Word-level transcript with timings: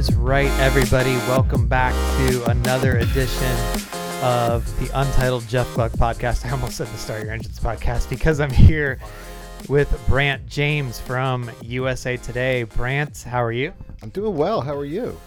Is 0.00 0.14
right, 0.14 0.50
everybody. 0.52 1.14
Welcome 1.28 1.68
back 1.68 1.92
to 2.16 2.44
another 2.46 2.96
edition 2.96 3.54
of 4.22 4.64
the 4.80 4.88
Untitled 4.98 5.46
Jeff 5.46 5.70
Gluck 5.74 5.92
podcast. 5.92 6.46
I 6.48 6.52
almost 6.52 6.78
said 6.78 6.86
the 6.86 6.96
Start 6.96 7.22
Your 7.22 7.34
Engines 7.34 7.60
podcast 7.60 8.08
because 8.08 8.40
I'm 8.40 8.50
here 8.50 8.98
with 9.68 9.94
Brant 10.08 10.46
James 10.46 10.98
from 10.98 11.50
USA 11.60 12.16
Today. 12.16 12.62
Brant, 12.62 13.24
how 13.24 13.44
are 13.44 13.52
you? 13.52 13.74
I'm 14.02 14.08
doing 14.08 14.34
well. 14.34 14.62
How 14.62 14.74
are 14.74 14.86
you? 14.86 15.20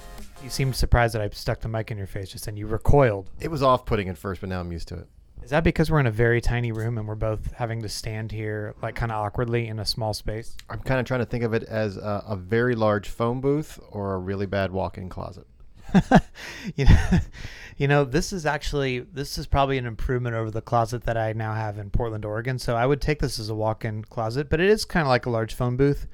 You 0.44 0.50
seemed 0.50 0.76
surprised 0.76 1.14
that 1.14 1.22
I 1.22 1.30
stuck 1.30 1.60
the 1.60 1.68
mic 1.68 1.92
in 1.92 1.98
your 2.00 2.08
face 2.08 2.32
just 2.32 2.46
then. 2.46 2.58
You 2.58 2.66
recoiled. 2.66 3.30
It 3.40 3.52
was 3.52 3.62
off 3.62 3.86
putting 3.86 4.10
at 4.10 4.18
first, 4.18 4.42
but 4.42 4.50
now 4.50 4.60
I'm 4.60 4.72
used 4.72 4.88
to 4.88 4.96
it. 4.96 5.08
Is 5.44 5.50
that 5.50 5.66
because 5.66 5.92
we're 5.92 6.00
in 6.00 6.08
a 6.08 6.12
very 6.12 6.40
tiny 6.40 6.72
room 6.72 6.98
and 6.98 7.06
we're 7.06 7.16
both 7.16 7.52
having 7.54 7.82
to 7.82 7.90
stand 7.90 8.32
here 8.32 8.76
like 8.82 8.96
kind 8.96 9.12
of 9.12 9.18
awkwardly 9.18 9.68
in 9.68 9.78
a 9.78 9.86
small 9.86 10.14
space? 10.14 10.56
I'm 10.70 10.80
kind 10.80 11.02
of 11.02 11.06
trying 11.06 11.20
to 11.20 11.26
think 11.26 11.44
of 11.44 11.54
it 11.54 11.64
as 11.64 11.98
a, 11.98 12.24
a 12.28 12.36
very 12.38 12.76
large 12.76 13.10
phone 13.10 13.42
booth 13.42 13.78
or 13.92 14.14
a 14.14 14.20
really 14.20 14.46
bad 14.46 14.72
walk-in 14.72 15.10
closet. 15.10 15.46
you 16.76 16.86
know, 16.86 17.10
you 17.78 17.88
know, 17.90 18.06
this 18.06 18.32
is 18.32 18.46
actually 18.46 19.00
this 19.00 19.38
is 19.38 19.46
probably 19.46 19.78
an 19.78 19.86
improvement 19.86 20.34
over 20.34 20.50
the 20.50 20.62
closet 20.62 21.04
that 21.04 21.18
I 21.18 21.34
now 21.34 21.54
have 21.54 21.78
in 21.78 21.90
Portland, 21.90 22.24
Oregon. 22.24 22.58
So 22.58 22.78
I 22.78 22.86
would 22.86 23.02
take 23.02 23.20
this 23.20 23.38
as 23.38 23.50
a 23.50 23.56
walk-in 23.56 24.06
closet, 24.06 24.50
but 24.50 24.62
it 24.62 24.70
is 24.70 24.86
kind 24.86 25.02
of 25.02 25.10
like 25.10 25.26
a 25.26 25.30
large 25.30 25.54
phone 25.54 25.76
booth. 25.76 26.08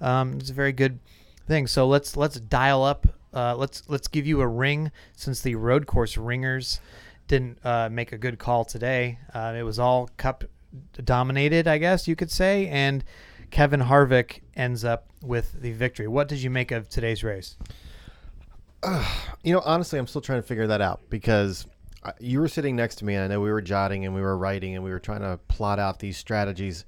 Um, 0.00 0.34
it's 0.38 0.50
a 0.50 0.54
very 0.54 0.72
good 0.72 1.00
thing. 1.48 1.66
So 1.66 1.88
let's 1.88 2.16
let's 2.16 2.38
dial 2.38 2.84
up. 2.84 3.08
Uh, 3.34 3.56
let's 3.56 3.82
let's 3.88 4.06
give 4.06 4.24
you 4.24 4.40
a 4.40 4.46
ring 4.46 4.92
since 5.16 5.40
the 5.40 5.56
road 5.56 5.86
course 5.86 6.16
ringers 6.16 6.80
didn't 7.28 7.58
uh, 7.64 7.88
make 7.90 8.12
a 8.12 8.18
good 8.18 8.38
call 8.38 8.64
today. 8.64 9.18
Uh, 9.32 9.54
it 9.56 9.62
was 9.62 9.78
all 9.78 10.10
cup 10.16 10.44
dominated, 11.04 11.68
I 11.68 11.78
guess 11.78 12.08
you 12.08 12.16
could 12.16 12.30
say, 12.30 12.66
and 12.68 13.04
Kevin 13.50 13.80
Harvick 13.80 14.40
ends 14.56 14.84
up 14.84 15.08
with 15.22 15.60
the 15.60 15.72
victory. 15.72 16.08
What 16.08 16.28
did 16.28 16.42
you 16.42 16.50
make 16.50 16.72
of 16.72 16.88
today's 16.88 17.22
race? 17.22 17.56
You 19.44 19.54
know, 19.54 19.62
honestly, 19.64 20.00
I'm 20.00 20.08
still 20.08 20.20
trying 20.20 20.42
to 20.42 20.46
figure 20.46 20.66
that 20.66 20.80
out 20.80 21.00
because 21.08 21.64
uh, 22.02 22.10
you 22.18 22.40
were 22.40 22.48
sitting 22.48 22.74
next 22.74 22.96
to 22.96 23.04
me, 23.04 23.14
and 23.14 23.22
I 23.22 23.28
know 23.28 23.40
we 23.40 23.52
were 23.52 23.62
jotting 23.62 24.04
and 24.04 24.12
we 24.12 24.20
were 24.20 24.36
writing 24.36 24.74
and 24.74 24.82
we 24.82 24.90
were 24.90 24.98
trying 24.98 25.20
to 25.20 25.38
plot 25.46 25.78
out 25.78 26.00
these 26.00 26.18
strategies. 26.18 26.84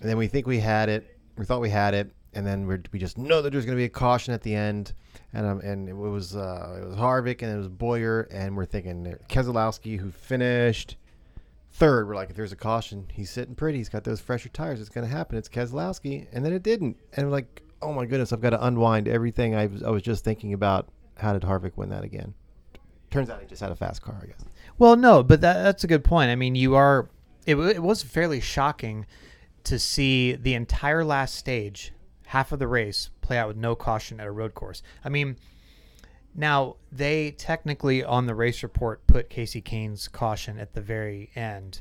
And 0.00 0.10
then 0.10 0.18
we 0.18 0.26
think 0.26 0.48
we 0.48 0.58
had 0.58 0.88
it. 0.88 1.16
We 1.38 1.44
thought 1.44 1.60
we 1.60 1.70
had 1.70 1.94
it, 1.94 2.10
and 2.36 2.46
then 2.46 2.66
we're, 2.66 2.82
we 2.92 2.98
just 2.98 3.18
know 3.18 3.40
that 3.42 3.50
there's 3.50 3.64
going 3.64 3.76
to 3.76 3.80
be 3.80 3.86
a 3.86 3.88
caution 3.88 4.34
at 4.34 4.42
the 4.42 4.54
end. 4.54 4.92
And 5.32 5.46
um, 5.46 5.60
and 5.60 5.88
it 5.88 5.94
was 5.94 6.36
uh, 6.36 6.80
it 6.82 6.86
was 6.86 6.96
Harvick 6.96 7.42
and 7.42 7.50
it 7.50 7.56
was 7.56 7.68
Bowyer, 7.68 8.28
and 8.30 8.56
we're 8.56 8.66
thinking 8.66 9.16
Keselowski 9.28 9.98
who 9.98 10.10
finished 10.10 10.96
third. 11.72 12.06
We're 12.06 12.14
like, 12.14 12.30
if 12.30 12.36
there's 12.36 12.52
a 12.52 12.56
caution, 12.56 13.06
he's 13.12 13.30
sitting 13.30 13.54
pretty. 13.54 13.78
He's 13.78 13.88
got 13.88 14.04
those 14.04 14.20
fresher 14.20 14.48
tires. 14.48 14.80
It's 14.80 14.88
going 14.88 15.06
to 15.06 15.12
happen. 15.12 15.36
It's 15.36 15.48
Keselowski, 15.48 16.26
and 16.32 16.44
then 16.44 16.52
it 16.52 16.62
didn't. 16.62 16.96
And 17.14 17.26
we're 17.26 17.32
like, 17.32 17.62
oh 17.82 17.92
my 17.92 18.06
goodness, 18.06 18.32
I've 18.32 18.40
got 18.40 18.50
to 18.50 18.64
unwind 18.64 19.08
everything 19.08 19.54
I 19.54 19.66
was, 19.66 19.82
I 19.82 19.90
was 19.90 20.02
just 20.02 20.24
thinking 20.24 20.52
about. 20.52 20.88
How 21.16 21.32
did 21.32 21.42
Harvick 21.42 21.72
win 21.76 21.88
that 21.88 22.04
again? 22.04 22.34
Turns 23.10 23.30
out 23.30 23.40
he 23.40 23.46
just 23.46 23.62
had 23.62 23.72
a 23.72 23.76
fast 23.76 24.02
car, 24.02 24.20
I 24.22 24.26
guess. 24.26 24.44
Well, 24.76 24.96
no, 24.96 25.22
but 25.22 25.40
that, 25.40 25.62
that's 25.62 25.82
a 25.82 25.86
good 25.86 26.04
point. 26.04 26.30
I 26.30 26.36
mean, 26.36 26.54
you 26.54 26.74
are. 26.74 27.08
It, 27.46 27.56
it 27.56 27.82
was 27.82 28.02
fairly 28.02 28.40
shocking 28.40 29.06
to 29.64 29.78
see 29.78 30.34
the 30.34 30.54
entire 30.54 31.04
last 31.04 31.34
stage, 31.34 31.92
half 32.26 32.52
of 32.52 32.58
the 32.58 32.68
race, 32.68 33.10
play 33.20 33.38
out 33.38 33.48
with 33.48 33.56
no 33.56 33.74
caution 33.74 34.20
at 34.20 34.26
a 34.26 34.30
road 34.30 34.54
course. 34.54 34.82
I 35.04 35.08
mean, 35.08 35.36
now 36.34 36.76
they 36.92 37.30
technically 37.30 38.04
on 38.04 38.26
the 38.26 38.34
race 38.34 38.62
report 38.62 39.06
put 39.06 39.30
Kasey 39.30 39.64
Kahne's 39.64 40.08
caution 40.08 40.58
at 40.58 40.74
the 40.74 40.80
very 40.80 41.30
end 41.34 41.80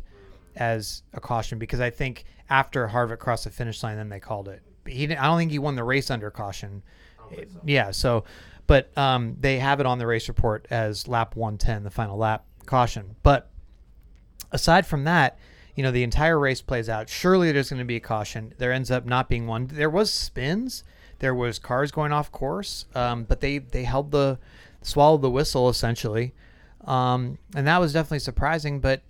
as 0.55 1.03
a 1.13 1.19
caution 1.19 1.59
because 1.59 1.81
I 1.81 1.89
think 1.89 2.25
after 2.49 2.87
Harvick 2.87 3.19
crossed 3.19 3.43
the 3.45 3.49
finish 3.49 3.83
line, 3.83 3.97
then 3.97 4.09
they 4.09 4.19
called 4.19 4.47
it. 4.47 4.61
He, 4.85 5.07
didn't, 5.07 5.19
I 5.19 5.25
don't 5.25 5.39
think 5.39 5.51
he 5.51 5.59
won 5.59 5.75
the 5.75 5.83
race 5.83 6.11
under 6.11 6.29
caution. 6.29 6.83
Yeah, 7.65 7.89
so, 7.89 8.23
but 8.67 8.95
um, 8.97 9.35
they 9.39 9.57
have 9.57 9.79
it 9.79 9.87
on 9.87 9.97
the 9.97 10.05
race 10.05 10.27
report 10.27 10.67
as 10.69 11.07
lap 11.07 11.35
110, 11.35 11.83
the 11.83 11.89
final 11.89 12.17
lap 12.17 12.45
caution. 12.67 13.15
But 13.23 13.49
aside 14.51 14.85
from 14.85 15.05
that, 15.05 15.39
you 15.75 15.83
know, 15.83 15.91
the 15.91 16.03
entire 16.03 16.39
race 16.39 16.61
plays 16.61 16.89
out. 16.89 17.09
Surely 17.09 17.51
there's 17.51 17.69
going 17.69 17.79
to 17.79 17.85
be 17.85 17.97
a 17.97 18.01
caution. 18.01 18.53
There 18.57 18.71
ends 18.71 18.89
up 18.89 19.05
not 19.05 19.29
being 19.29 19.45
one. 19.45 19.67
There 19.67 19.89
was 19.89 20.13
spins. 20.13 20.83
There 21.19 21.35
was 21.35 21.59
cars 21.59 21.91
going 21.91 22.11
off 22.11 22.31
course, 22.31 22.85
um, 22.93 23.23
but 23.23 23.41
they 23.41 23.59
they 23.59 23.83
held 23.83 24.11
the 24.11 24.37
swallowed 24.81 25.21
the 25.21 25.29
whistle 25.29 25.69
essentially, 25.69 26.33
um, 26.85 27.37
and 27.55 27.65
that 27.67 27.79
was 27.79 27.93
definitely 27.93 28.19
surprising. 28.19 28.79
But 28.79 29.01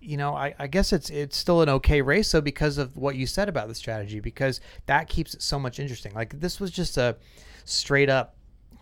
you 0.00 0.16
know, 0.16 0.34
I, 0.34 0.54
I 0.58 0.66
guess 0.68 0.92
it's 0.92 1.10
it's 1.10 1.36
still 1.36 1.60
an 1.60 1.68
okay 1.68 2.02
race. 2.02 2.28
So 2.28 2.40
because 2.40 2.78
of 2.78 2.96
what 2.96 3.16
you 3.16 3.26
said 3.26 3.48
about 3.48 3.66
the 3.66 3.74
strategy, 3.74 4.20
because 4.20 4.60
that 4.86 5.08
keeps 5.08 5.34
it 5.34 5.42
so 5.42 5.58
much 5.58 5.80
interesting. 5.80 6.14
Like 6.14 6.38
this 6.38 6.60
was 6.60 6.70
just 6.70 6.96
a 6.96 7.16
straight 7.64 8.08
up 8.08 8.36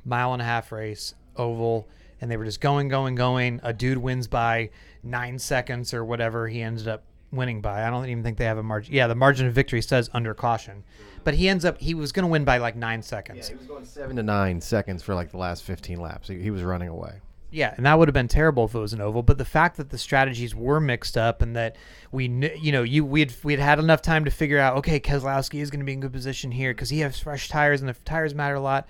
mile 0.05 0.33
and 0.33 0.43
a 0.43 0.45
half 0.45 0.71
race 0.71 1.15
oval 1.37 1.89
and 2.21 2.31
they 2.31 2.37
were 2.37 2.45
just 2.45 2.61
going 2.61 2.89
going 2.89 3.15
going 3.15 3.61
a 3.63 3.73
dude 3.73 3.99
wins 3.99 4.27
by 4.27 4.71
nine 5.03 5.39
seconds 5.39 5.95
or 5.95 6.05
whatever 6.05 6.49
he 6.49 6.63
ended 6.63 6.89
up 6.89 7.05
winning 7.31 7.61
by 7.61 7.87
i 7.87 7.91
don't 7.91 8.07
even 8.09 8.23
think 8.23 8.39
they 8.39 8.45
have 8.45 8.59
a 8.59 8.63
margin 8.63 8.95
yeah 8.95 9.07
the 9.07 9.15
margin 9.15 9.47
of 9.47 9.53
victory 9.53 9.83
says 9.83 10.09
under 10.15 10.33
caution 10.35 10.83
but 11.25 11.35
he 11.35 11.49
ends 11.49 11.65
up 11.65 11.79
he 11.79 11.93
was 11.95 12.11
going 12.13 12.23
to 12.23 12.29
win 12.31 12.45
by 12.45 12.57
like 12.59 12.75
nine 12.77 13.03
seconds 13.03 13.49
he 13.49 13.55
was 13.55 13.67
going 13.67 13.85
seven 13.85 14.17
to 14.17 14.23
nine 14.23 14.61
seconds 14.61 15.03
for 15.03 15.15
like 15.15 15.31
the 15.31 15.37
last 15.37 15.63
15 15.65 16.01
laps. 16.01 16.29
He, 16.29 16.41
he 16.41 16.51
was 16.51 16.63
running 16.63 16.89
away. 16.89 17.21
yeah, 17.51 17.75
and 17.77 17.85
that 17.85 17.99
would 17.99 18.09
have 18.09 18.15
been 18.15 18.29
terrible 18.29 18.65
if 18.65 18.75
it 18.75 18.79
was 18.79 18.93
an 18.95 19.01
oval. 19.03 19.23
But 19.23 19.37
the 19.37 19.45
fact 19.45 19.77
that 19.77 19.91
the 19.91 19.99
strategies 19.99 20.55
were 20.55 20.81
mixed 20.81 21.17
up 21.19 21.43
and 21.43 21.55
that 21.57 21.77
we, 22.13 22.29
kn- 22.29 22.57
you 22.63 22.73
know, 22.73 22.83
you 22.83 23.05
we'd 23.05 23.35
we'd 23.43 23.59
had 23.59 23.79
enough 23.79 24.01
time 24.01 24.25
to 24.25 24.31
figure 24.31 24.59
out, 24.59 24.77
okay, 24.79 24.99
Keselowski 25.01 25.61
is 25.61 25.71
going 25.71 25.81
to 25.81 25.85
be 25.87 25.93
in 25.93 26.01
good 26.01 26.13
position 26.13 26.51
here 26.53 26.73
because 26.73 26.89
he 26.91 27.01
has 27.01 27.19
fresh 27.19 27.49
tires 27.49 27.81
and 27.81 27.89
the 27.91 27.95
tires 28.05 28.35
matter 28.35 28.55
a 28.55 28.61
lot. 28.61 28.89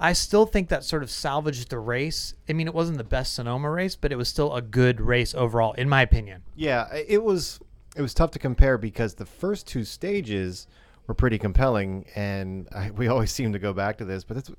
I 0.00 0.12
still 0.12 0.46
think 0.46 0.68
that 0.68 0.84
sort 0.84 1.02
of 1.02 1.10
salvaged 1.10 1.70
the 1.70 1.78
race. 1.78 2.34
I 2.48 2.52
mean, 2.52 2.66
it 2.68 2.74
wasn't 2.74 2.98
the 2.98 3.04
best 3.04 3.34
Sonoma 3.34 3.70
race, 3.70 3.96
but 3.96 4.12
it 4.12 4.16
was 4.16 4.28
still 4.28 4.54
a 4.54 4.62
good 4.62 5.00
race 5.00 5.34
overall, 5.34 5.72
in 5.72 5.88
my 5.88 6.02
opinion. 6.02 6.42
Yeah, 6.54 6.86
i- 6.92 7.04
it 7.08 7.22
was 7.22 7.60
it 7.98 8.02
was 8.02 8.14
tough 8.14 8.30
to 8.30 8.38
compare 8.38 8.78
because 8.78 9.14
the 9.14 9.26
first 9.26 9.66
two 9.66 9.82
stages 9.82 10.68
were 11.08 11.14
pretty 11.14 11.38
compelling, 11.38 12.04
and 12.14 12.68
I, 12.72 12.92
we 12.92 13.08
always 13.08 13.32
seem 13.38 13.52
to 13.52 13.58
go 13.58 13.72
back 13.72 13.98
to 13.98 14.04
this. 14.04 14.22
But 14.22 14.36
that's 14.36 14.50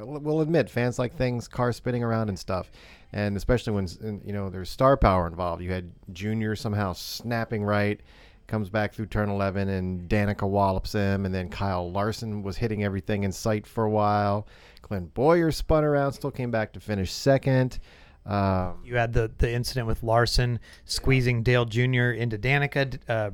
we'll 0.00 0.40
admit 0.40 0.68
fans 0.68 0.98
like 0.98 1.16
things, 1.16 1.46
cars 1.46 1.76
spinning 1.76 2.02
around 2.02 2.28
and 2.28 2.38
stuff, 2.38 2.72
and 3.12 3.36
especially 3.36 3.74
when 3.74 4.20
you 4.24 4.32
know 4.32 4.50
there's 4.50 4.68
star 4.68 4.96
power 4.96 5.28
involved. 5.28 5.62
You 5.62 5.70
had 5.70 5.92
Junior 6.12 6.56
somehow 6.56 6.92
snapping 6.92 7.62
right. 7.62 8.00
Comes 8.48 8.68
back 8.68 8.92
through 8.92 9.06
turn 9.06 9.30
11 9.30 9.68
and 9.68 10.10
Danica 10.10 10.46
wallops 10.46 10.92
him, 10.92 11.24
and 11.24 11.34
then 11.34 11.48
Kyle 11.48 11.90
Larson 11.90 12.42
was 12.42 12.56
hitting 12.56 12.82
everything 12.82 13.22
in 13.22 13.30
sight 13.30 13.66
for 13.66 13.84
a 13.84 13.90
while. 13.90 14.46
Clint 14.82 15.14
Bowyer 15.14 15.52
spun 15.52 15.84
around, 15.84 16.12
still 16.12 16.32
came 16.32 16.50
back 16.50 16.72
to 16.72 16.80
finish 16.80 17.12
second. 17.12 17.78
Um, 18.24 18.80
You 18.84 18.96
had 18.96 19.12
the 19.12 19.30
the 19.38 19.50
incident 19.50 19.86
with 19.86 20.02
Larson 20.02 20.60
squeezing 20.84 21.42
Dale 21.42 21.64
Jr. 21.64 22.12
into 22.12 22.38
Danica. 22.38 22.98
Uh, 23.08 23.30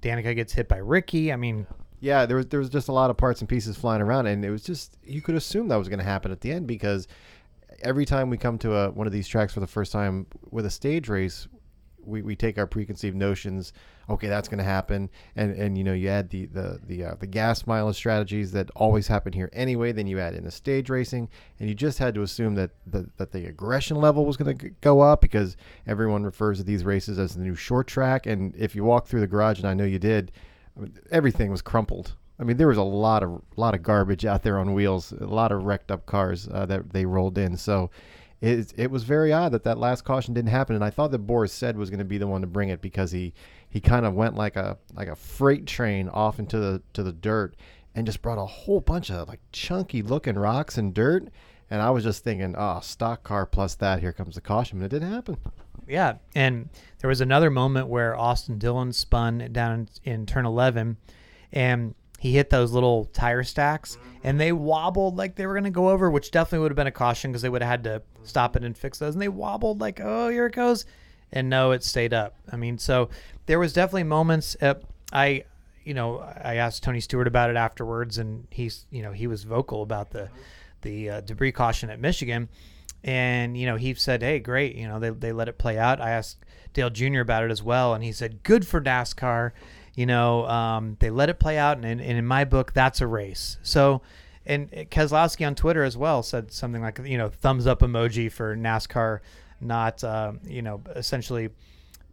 Danica 0.00 0.34
gets 0.34 0.52
hit 0.52 0.68
by 0.68 0.78
Ricky. 0.78 1.32
I 1.32 1.36
mean, 1.36 1.66
yeah, 2.00 2.26
there 2.26 2.36
was 2.36 2.46
there 2.46 2.58
was 2.58 2.68
just 2.68 2.88
a 2.88 2.92
lot 2.92 3.10
of 3.10 3.16
parts 3.16 3.40
and 3.40 3.48
pieces 3.48 3.76
flying 3.76 4.02
around, 4.02 4.26
and 4.26 4.44
it 4.44 4.50
was 4.50 4.64
just 4.64 4.98
you 5.04 5.22
could 5.22 5.36
assume 5.36 5.68
that 5.68 5.76
was 5.76 5.88
going 5.88 6.00
to 6.00 6.04
happen 6.04 6.32
at 6.32 6.40
the 6.40 6.50
end 6.50 6.66
because 6.66 7.06
every 7.82 8.04
time 8.04 8.30
we 8.30 8.36
come 8.36 8.58
to 8.58 8.74
a, 8.74 8.90
one 8.90 9.06
of 9.06 9.12
these 9.12 9.28
tracks 9.28 9.54
for 9.54 9.60
the 9.60 9.66
first 9.66 9.92
time 9.92 10.26
with 10.50 10.66
a 10.66 10.70
stage 10.70 11.08
race, 11.08 11.46
we, 12.04 12.22
we 12.22 12.34
take 12.34 12.58
our 12.58 12.66
preconceived 12.66 13.16
notions. 13.16 13.72
Okay, 14.10 14.28
that's 14.28 14.48
going 14.48 14.58
to 14.58 14.64
happen, 14.64 15.08
and 15.36 15.54
and 15.54 15.78
you 15.78 15.84
know 15.84 15.92
you 15.92 16.08
add 16.08 16.30
the 16.30 16.46
the 16.46 16.80
the 16.86 17.04
uh, 17.04 17.14
the 17.20 17.26
gas 17.26 17.66
mileage 17.66 17.96
strategies 17.96 18.52
that 18.52 18.70
always 18.74 19.06
happen 19.06 19.32
here 19.32 19.48
anyway. 19.52 19.92
Then 19.92 20.06
you 20.06 20.18
add 20.18 20.34
in 20.34 20.44
the 20.44 20.50
stage 20.50 20.90
racing, 20.90 21.28
and 21.60 21.68
you 21.68 21.74
just 21.74 21.98
had 21.98 22.14
to 22.14 22.22
assume 22.22 22.54
that 22.56 22.70
the, 22.86 23.08
that 23.16 23.32
the 23.32 23.46
aggression 23.46 23.96
level 23.96 24.24
was 24.24 24.36
going 24.36 24.56
to 24.58 24.70
go 24.80 25.00
up 25.00 25.20
because 25.20 25.56
everyone 25.86 26.24
refers 26.24 26.58
to 26.58 26.64
these 26.64 26.84
races 26.84 27.18
as 27.18 27.34
the 27.34 27.42
new 27.42 27.54
short 27.54 27.86
track. 27.86 28.26
And 28.26 28.54
if 28.56 28.74
you 28.74 28.84
walk 28.84 29.06
through 29.06 29.20
the 29.20 29.26
garage, 29.26 29.58
and 29.58 29.68
I 29.68 29.74
know 29.74 29.84
you 29.84 29.98
did, 29.98 30.32
I 30.76 30.80
mean, 30.80 30.98
everything 31.10 31.50
was 31.50 31.62
crumpled. 31.62 32.14
I 32.38 32.44
mean, 32.44 32.56
there 32.56 32.68
was 32.68 32.78
a 32.78 32.82
lot 32.82 33.22
of 33.22 33.40
lot 33.56 33.74
of 33.74 33.82
garbage 33.82 34.26
out 34.26 34.42
there 34.42 34.58
on 34.58 34.74
wheels, 34.74 35.12
a 35.12 35.26
lot 35.26 35.52
of 35.52 35.64
wrecked 35.64 35.92
up 35.92 36.06
cars 36.06 36.48
uh, 36.52 36.66
that 36.66 36.92
they 36.92 37.06
rolled 37.06 37.38
in. 37.38 37.56
So 37.56 37.90
it 38.42 38.74
it 38.76 38.90
was 38.90 39.04
very 39.04 39.32
odd 39.32 39.52
that 39.52 39.62
that 39.64 39.78
last 39.78 40.02
caution 40.02 40.34
didn't 40.34 40.50
happen. 40.50 40.74
And 40.74 40.84
I 40.84 40.90
thought 40.90 41.12
that 41.12 41.20
Boris 41.20 41.52
said 41.52 41.76
was 41.76 41.90
going 41.90 42.00
to 42.00 42.04
be 42.04 42.18
the 42.18 42.26
one 42.26 42.40
to 42.40 42.46
bring 42.46 42.70
it 42.70 42.82
because 42.82 43.12
he 43.12 43.32
he 43.70 43.80
kind 43.80 44.04
of 44.04 44.14
went 44.14 44.34
like 44.34 44.56
a 44.56 44.76
like 44.94 45.08
a 45.08 45.14
freight 45.14 45.64
train 45.64 46.08
off 46.08 46.40
into 46.40 46.58
the 46.58 46.82
to 46.94 47.04
the 47.04 47.12
dirt 47.12 47.54
and 47.94 48.04
just 48.04 48.20
brought 48.20 48.38
a 48.38 48.44
whole 48.44 48.80
bunch 48.80 49.10
of 49.10 49.28
like 49.28 49.40
chunky 49.52 50.02
looking 50.02 50.34
rocks 50.34 50.76
and 50.76 50.92
dirt. 50.92 51.28
And 51.70 51.80
I 51.80 51.90
was 51.90 52.04
just 52.04 52.22
thinking, 52.24 52.54
oh, 52.58 52.80
stock 52.80 53.22
car 53.22 53.46
plus 53.46 53.76
that. 53.76 54.00
Here 54.00 54.12
comes 54.12 54.34
the 54.34 54.40
caution, 54.42 54.78
but 54.78 54.86
it 54.86 54.88
didn't 54.88 55.12
happen. 55.12 55.38
Yeah, 55.88 56.16
and 56.34 56.68
there 56.98 57.08
was 57.08 57.20
another 57.20 57.48
moment 57.48 57.88
where 57.88 58.16
Austin 58.16 58.58
Dillon 58.58 58.92
spun 58.92 59.48
down 59.52 59.88
in, 60.04 60.12
in 60.12 60.26
turn 60.26 60.46
11 60.46 60.96
and 61.52 61.94
he 62.22 62.34
hit 62.34 62.50
those 62.50 62.70
little 62.70 63.06
tire 63.06 63.42
stacks 63.42 63.98
and 64.22 64.38
they 64.38 64.52
wobbled 64.52 65.16
like 65.16 65.34
they 65.34 65.44
were 65.44 65.54
going 65.54 65.64
to 65.64 65.70
go 65.70 65.88
over, 65.88 66.08
which 66.08 66.30
definitely 66.30 66.60
would 66.60 66.70
have 66.70 66.76
been 66.76 66.86
a 66.86 66.92
caution 66.92 67.32
because 67.32 67.42
they 67.42 67.48
would 67.48 67.62
have 67.62 67.68
had 67.68 67.82
to 67.82 68.02
stop 68.22 68.54
it 68.54 68.62
and 68.62 68.78
fix 68.78 69.00
those. 69.00 69.16
And 69.16 69.20
they 69.20 69.26
wobbled 69.26 69.80
like, 69.80 69.98
oh, 70.00 70.28
here 70.28 70.46
it 70.46 70.54
goes. 70.54 70.84
And 71.32 71.50
no, 71.50 71.72
it 71.72 71.82
stayed 71.82 72.14
up. 72.14 72.36
I 72.52 72.54
mean, 72.54 72.78
so 72.78 73.08
there 73.46 73.58
was 73.58 73.72
definitely 73.72 74.04
moments. 74.04 74.56
Uh, 74.62 74.74
I, 75.12 75.46
you 75.82 75.94
know, 75.94 76.20
I 76.20 76.58
asked 76.58 76.84
Tony 76.84 77.00
Stewart 77.00 77.26
about 77.26 77.50
it 77.50 77.56
afterwards, 77.56 78.18
and 78.18 78.46
he's, 78.50 78.86
you 78.92 79.02
know, 79.02 79.10
he 79.10 79.26
was 79.26 79.42
vocal 79.42 79.82
about 79.82 80.12
the 80.12 80.28
the 80.82 81.10
uh, 81.10 81.20
debris 81.22 81.50
caution 81.50 81.90
at 81.90 81.98
Michigan, 81.98 82.48
and 83.02 83.56
you 83.56 83.66
know 83.66 83.74
he 83.74 83.94
said, 83.94 84.22
"Hey, 84.22 84.38
great, 84.38 84.76
you 84.76 84.86
know 84.86 85.00
they 85.00 85.10
they 85.10 85.32
let 85.32 85.48
it 85.48 85.58
play 85.58 85.76
out." 85.76 86.00
I 86.00 86.10
asked 86.10 86.38
Dale 86.72 86.90
Jr. 86.90 87.20
about 87.20 87.42
it 87.42 87.50
as 87.50 87.62
well, 87.62 87.94
and 87.94 88.04
he 88.04 88.12
said, 88.12 88.42
"Good 88.44 88.64
for 88.66 88.80
NASCAR." 88.80 89.52
You 89.94 90.06
know, 90.06 90.46
um, 90.46 90.96
they 91.00 91.10
let 91.10 91.28
it 91.28 91.38
play 91.38 91.58
out, 91.58 91.76
and, 91.76 91.84
and 91.84 92.00
in 92.00 92.26
my 92.26 92.44
book, 92.44 92.72
that's 92.72 93.00
a 93.00 93.06
race. 93.06 93.58
So, 93.62 94.02
and 94.46 94.70
Keselowski 94.70 95.46
on 95.46 95.54
Twitter 95.54 95.84
as 95.84 95.96
well 95.96 96.22
said 96.22 96.50
something 96.50 96.80
like, 96.80 96.98
you 97.04 97.18
know, 97.18 97.28
thumbs 97.28 97.66
up 97.66 97.80
emoji 97.80 98.32
for 98.32 98.56
NASCAR 98.56 99.20
not, 99.60 100.02
uh, 100.02 100.32
you 100.44 100.62
know, 100.62 100.82
essentially 100.96 101.50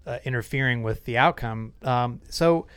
uh, 0.06 0.20
interfering 0.24 0.84
with 0.84 1.04
the 1.06 1.18
outcome. 1.18 1.74
Um, 1.84 2.22
so, 2.30 2.68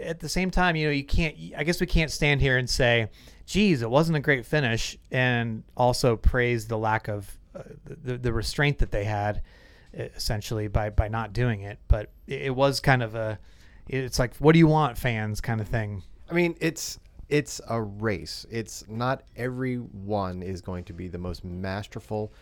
at 0.00 0.20
the 0.20 0.28
same 0.28 0.50
time, 0.50 0.76
you 0.76 0.86
know, 0.86 0.92
you 0.92 1.04
can't. 1.04 1.36
I 1.56 1.64
guess 1.64 1.80
we 1.80 1.86
can't 1.86 2.10
stand 2.10 2.40
here 2.40 2.56
and 2.56 2.68
say, 2.68 3.08
"Geez, 3.44 3.82
it 3.82 3.90
wasn't 3.90 4.16
a 4.16 4.20
great 4.20 4.46
finish," 4.46 4.96
and 5.10 5.62
also 5.76 6.16
praise 6.16 6.66
the 6.68 6.78
lack 6.78 7.08
of 7.08 7.38
uh, 7.54 7.62
the 7.84 8.16
the 8.16 8.32
restraint 8.32 8.78
that 8.78 8.90
they 8.90 9.04
had, 9.04 9.42
essentially 9.92 10.68
by 10.68 10.88
by 10.88 11.08
not 11.08 11.34
doing 11.34 11.60
it. 11.60 11.78
But 11.86 12.10
it, 12.26 12.42
it 12.42 12.56
was 12.56 12.80
kind 12.80 13.02
of 13.02 13.14
a 13.14 13.38
it's 13.88 14.18
like 14.18 14.36
what 14.36 14.52
do 14.52 14.58
you 14.58 14.66
want 14.66 14.98
fans 14.98 15.40
kind 15.40 15.60
of 15.60 15.68
thing. 15.68 16.02
I 16.30 16.34
mean 16.34 16.56
it's 16.60 16.98
it's 17.28 17.60
a 17.68 17.80
race. 17.80 18.46
It's 18.50 18.84
not 18.88 19.22
everyone 19.36 20.42
is 20.42 20.60
going 20.60 20.84
to 20.84 20.92
be 20.92 21.08
the 21.08 21.18
most 21.18 21.44
masterful 21.44 22.32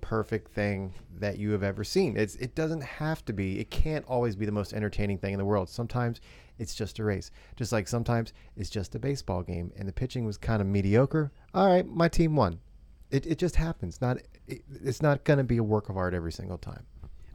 perfect 0.00 0.52
thing 0.52 0.92
that 1.20 1.38
you 1.38 1.52
have 1.52 1.62
ever 1.62 1.84
seen. 1.84 2.16
It's 2.16 2.34
it 2.36 2.54
doesn't 2.54 2.82
have 2.82 3.24
to 3.26 3.32
be. 3.32 3.58
It 3.60 3.70
can't 3.70 4.04
always 4.06 4.36
be 4.36 4.44
the 4.44 4.52
most 4.52 4.72
entertaining 4.72 5.18
thing 5.18 5.32
in 5.32 5.38
the 5.38 5.44
world. 5.44 5.68
Sometimes 5.68 6.20
it's 6.58 6.74
just 6.74 6.98
a 6.98 7.04
race. 7.04 7.30
Just 7.56 7.72
like 7.72 7.88
sometimes 7.88 8.32
it's 8.56 8.70
just 8.70 8.94
a 8.94 8.98
baseball 8.98 9.42
game 9.42 9.72
and 9.76 9.88
the 9.88 9.92
pitching 9.92 10.24
was 10.24 10.36
kind 10.36 10.60
of 10.60 10.68
mediocre. 10.68 11.32
All 11.54 11.66
right 11.66 11.86
my 11.86 12.08
team 12.08 12.36
won. 12.36 12.60
It, 13.10 13.26
it 13.26 13.38
just 13.38 13.56
happens. 13.56 14.00
Not 14.00 14.18
it, 14.46 14.62
it's 14.82 15.02
not 15.02 15.24
going 15.24 15.38
to 15.38 15.44
be 15.44 15.58
a 15.58 15.64
work 15.64 15.88
of 15.88 15.96
art 15.96 16.14
every 16.14 16.32
single 16.32 16.58
time 16.58 16.84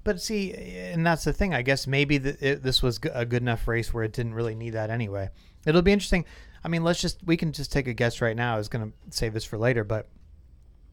but 0.08 0.22
see, 0.22 0.54
and 0.54 1.06
that's 1.06 1.26
the 1.26 1.34
thing. 1.34 1.54
I 1.54 1.64
guess 1.64 1.86
maybe 1.86 2.18
the, 2.18 2.38
it, 2.40 2.64
this 2.64 2.82
was 2.82 2.98
a 3.14 3.26
good 3.26 3.42
enough 3.42 3.68
race 3.68 3.94
where 3.94 4.06
it 4.06 4.14
didn't 4.14 4.36
really 4.36 4.56
need 4.56 4.70
that 4.70 4.90
anyway. 4.90 5.32
It'll 5.66 5.82
be 5.82 5.92
interesting. 5.92 6.24
I 6.64 6.70
mean, 6.70 6.86
let's 6.86 7.02
just 7.02 7.20
we 7.26 7.36
can 7.36 7.52
just 7.52 7.74
take 7.74 7.88
a 7.88 7.94
guess 7.94 8.22
right 8.22 8.36
now. 8.36 8.56
I 8.56 8.58
was 8.58 8.70
going 8.70 8.90
to 8.90 8.94
save 9.10 9.34
this 9.34 9.44
for 9.44 9.58
later, 9.58 9.84
but 9.84 10.08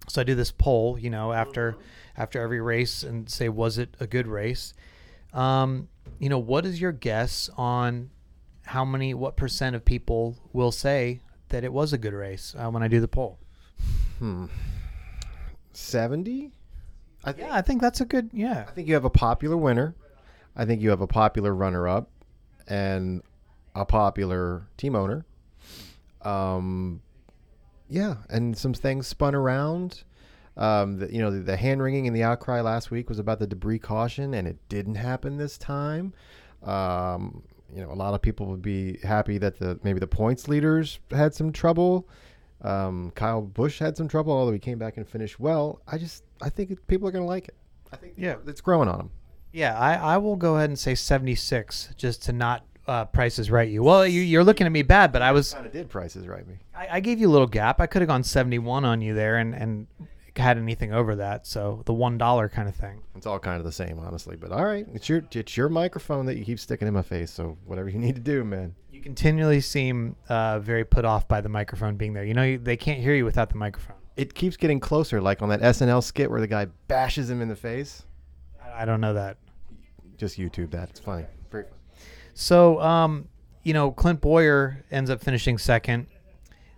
so 0.09 0.21
I 0.21 0.25
do 0.25 0.35
this 0.35 0.51
poll, 0.51 0.99
you 0.99 1.11
know, 1.11 1.33
after 1.33 1.77
after 2.17 2.43
every 2.43 2.61
race 2.61 3.05
and 3.05 3.31
say 3.31 3.49
was 3.49 3.79
it 3.79 3.97
a 4.01 4.09
good 4.09 4.27
race? 4.27 4.75
Um, 5.33 5.89
you 6.19 6.29
know, 6.29 6.41
what 6.41 6.67
is 6.67 6.81
your 6.81 6.91
guess 6.91 7.49
on 7.57 8.11
how 8.65 8.85
many 8.85 9.15
what 9.15 9.37
percent 9.37 9.77
of 9.77 9.85
people 9.85 10.37
will 10.53 10.73
say 10.73 11.21
that 11.51 11.63
it 11.63 11.73
was 11.73 11.93
a 11.93 11.99
good 11.99 12.15
race 12.15 12.53
uh, 12.59 12.69
when 12.69 12.83
I 12.83 12.89
do 12.89 12.99
the 12.99 13.07
poll? 13.07 13.39
Hmm. 14.19 14.47
70? 15.73 16.51
I 17.25 17.33
think, 17.33 17.49
yeah, 17.49 17.55
I 17.55 17.63
think 17.63 17.81
that's 17.81 18.01
a 18.01 18.05
good. 18.05 18.31
Yeah, 18.33 18.65
I 18.69 18.71
think 18.73 18.87
you 18.87 18.95
have 18.95 19.05
a 19.05 19.11
popular 19.11 19.57
winner. 19.57 19.95
I 20.57 20.65
think 20.65 20.83
you 20.83 20.91
have 20.91 21.01
a 21.01 21.07
popular 21.07 21.55
runner-up, 21.55 22.11
and 22.69 23.23
a 23.75 23.85
popular 23.85 24.69
team 24.77 24.95
owner. 24.95 25.25
Um, 26.23 27.01
yeah, 27.89 28.17
and 28.31 28.57
some 28.57 28.75
things 28.75 29.07
spun 29.07 29.35
around. 29.35 30.05
Um, 30.57 30.99
the, 30.99 31.13
you 31.13 31.21
know, 31.21 31.31
the, 31.31 31.41
the 31.41 31.57
hand 31.57 31.83
wringing 31.83 32.07
and 32.07 32.15
the 32.15 32.23
outcry 32.23 32.61
last 32.61 32.91
week 32.91 33.09
was 33.09 33.19
about 33.19 33.41
the 33.41 33.47
debris 33.47 33.81
caution, 33.81 34.35
and 34.35 34.47
it 34.47 34.57
didn't 34.69 34.95
happen 34.95 35.37
this 35.37 35.59
time. 35.59 36.13
Um, 36.63 37.43
you 37.75 37.83
know, 37.83 37.91
a 37.91 37.95
lot 37.95 38.15
of 38.15 38.23
people 38.23 38.47
would 38.47 38.63
be 38.63 38.99
happy 39.03 39.39
that 39.39 39.59
the 39.59 39.81
maybe 39.83 39.99
the 39.99 40.07
points 40.07 40.47
leaders 40.47 41.01
had 41.11 41.35
some 41.35 41.53
trouble. 41.53 42.09
Um, 42.65 43.13
Kyle 43.15 43.43
Busch 43.43 43.79
had 43.79 43.97
some 43.97 44.09
trouble, 44.09 44.33
although 44.33 44.53
he 44.53 44.59
came 44.59 44.79
back 44.79 44.97
and 44.97 45.07
finished 45.07 45.39
well. 45.39 45.83
I 45.87 45.99
just 45.99 46.25
I 46.43 46.49
think 46.49 46.85
people 46.87 47.07
are 47.07 47.13
going 47.13 47.25
to 47.25 47.29
like 47.29 47.49
it. 47.49 47.55
I 47.93 47.97
think 47.97 48.15
yeah, 48.17 48.37
it's 48.47 48.61
growing 48.61 48.89
on 48.89 48.99
them. 48.99 49.11
Yeah, 49.53 49.79
I, 49.79 49.95
I 49.95 50.17
will 50.17 50.35
go 50.35 50.57
ahead 50.57 50.71
and 50.71 50.79
say 50.79 50.97
76 50.97 51.91
just 51.97 52.25
to 52.25 52.33
not 52.33 52.65
uh, 52.89 53.05
prices 53.05 53.51
right 53.51 53.69
you. 53.69 53.83
Well, 53.83 54.07
you, 54.07 54.41
are 54.41 54.45
looking 54.45 54.67
at 54.67 54.73
me 54.73 54.83
bad, 54.83 55.13
but 55.13 55.23
I 55.23 55.31
was 55.31 55.55
kind 55.55 55.65
of 55.65 55.73
did 55.73 55.89
prices 55.89 56.27
right 56.27 56.47
me. 56.47 56.57
I, 56.75 56.97
I, 56.97 57.01
gave 57.01 57.21
you 57.21 57.29
a 57.29 57.33
little 57.33 57.47
gap. 57.47 57.81
I 57.81 57.87
could 57.87 58.03
have 58.03 58.09
gone 58.09 58.25
71 58.25 58.85
on 58.85 59.01
you 59.01 59.15
there 59.15 59.37
and 59.37 59.55
and 59.55 59.87
had 60.37 60.59
anything 60.59 60.93
over 60.93 61.17
that. 61.17 61.47
So 61.47 61.83
the 61.87 61.93
one 61.93 62.19
dollar 62.19 62.49
kind 62.49 62.69
of 62.69 62.75
thing. 62.75 63.03
It's 63.15 63.27
all 63.27 63.39
kind 63.39 63.59
of 63.59 63.65
the 63.65 63.73
same, 63.73 63.99
honestly. 63.99 64.37
But 64.37 64.53
all 64.53 64.65
right, 64.65 64.87
it's 64.93 65.09
your 65.09 65.23
it's 65.33 65.57
your 65.57 65.69
microphone 65.69 66.27
that 66.27 66.37
you 66.37 66.45
keep 66.45 66.61
sticking 66.61 66.89
in 66.89 66.95
my 66.95 67.03
face. 67.03 67.31
So 67.31 67.57
whatever 67.65 67.89
you 67.89 67.99
need 67.99 68.15
to 68.17 68.21
do, 68.21 68.45
man. 68.45 68.75
You 68.91 69.01
continually 69.01 69.61
seem 69.61 70.17
uh, 70.29 70.61
very 70.61 70.85
put 70.85 71.05
off 71.05 71.27
by 71.29 71.41
the 71.41 71.49
microphone 71.49 71.97
being 71.97 72.13
there. 72.13 72.25
You 72.25 72.35
know 72.35 72.57
they 72.57 72.77
can't 72.77 73.01
hear 73.01 73.15
you 73.15 73.25
without 73.25 73.51
the 73.51 73.57
microphone 73.57 73.97
it 74.17 74.35
keeps 74.35 74.57
getting 74.57 74.81
closer, 74.81 75.21
like 75.21 75.43
on 75.43 75.49
that 75.49 75.61
SNL 75.61 76.03
skit 76.03 76.31
where 76.31 76.41
the 76.41 76.47
guy 76.47 76.67
bashes 76.89 77.29
him 77.29 77.41
in 77.41 77.49
the 77.49 77.57
face. 77.57 78.05
I 78.75 78.85
don't 78.85 79.01
know 79.01 79.15
that. 79.15 79.39
Just 80.17 80.39
YouTube 80.39 80.71
that. 80.71 80.91
It's 80.91 81.01
funny. 81.01 81.25
Very 81.51 81.65
funny. 81.65 81.77
So, 82.35 82.81
um, 82.81 83.29
you 83.63 83.73
know, 83.73 83.91
Clint 83.91 84.21
Bowyer 84.21 84.85
ends 84.91 85.11
up 85.11 85.21
finishing 85.21 85.59
second. 85.59 86.07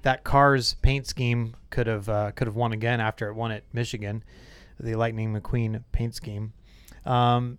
That 0.07 0.23
car's 0.23 0.75
paint 0.83 1.05
scheme 1.09 1.57
could 1.71 1.89
have 1.89 2.09
uh, 2.09 2.31
could 2.31 2.47
have 2.47 2.55
won 2.55 2.71
again 2.71 3.01
after 3.01 3.27
it 3.29 3.35
won 3.35 3.51
at 3.51 3.65
Michigan, 3.73 4.23
the 4.79 4.95
Lightning 4.95 5.35
McQueen 5.35 5.83
paint 5.91 6.15
scheme. 6.15 6.53
Um, 7.05 7.59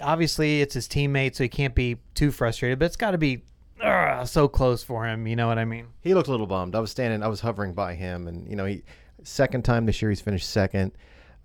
obviously, 0.00 0.60
it's 0.60 0.74
his 0.74 0.86
teammate, 0.86 1.34
so 1.34 1.42
he 1.42 1.48
can't 1.48 1.74
be 1.74 1.96
too 2.14 2.30
frustrated. 2.30 2.78
But 2.78 2.84
it's 2.84 2.96
got 2.96 3.10
to 3.10 3.18
be 3.18 3.42
ugh, 3.82 4.28
so 4.28 4.46
close 4.46 4.84
for 4.84 5.08
him. 5.08 5.26
You 5.26 5.34
know 5.34 5.48
what 5.48 5.58
I 5.58 5.64
mean? 5.64 5.88
He 6.02 6.14
looked 6.14 6.28
a 6.28 6.30
little 6.30 6.46
bummed. 6.46 6.76
I 6.76 6.78
was 6.78 6.92
standing, 6.92 7.20
I 7.24 7.26
was 7.26 7.40
hovering 7.40 7.72
by 7.72 7.94
him, 7.94 8.28
and 8.28 8.48
you 8.48 8.54
know, 8.54 8.66
he 8.66 8.84
second 9.24 9.64
time 9.64 9.86
this 9.86 10.00
year 10.00 10.12
he's 10.12 10.20
finished 10.20 10.48
second. 10.48 10.92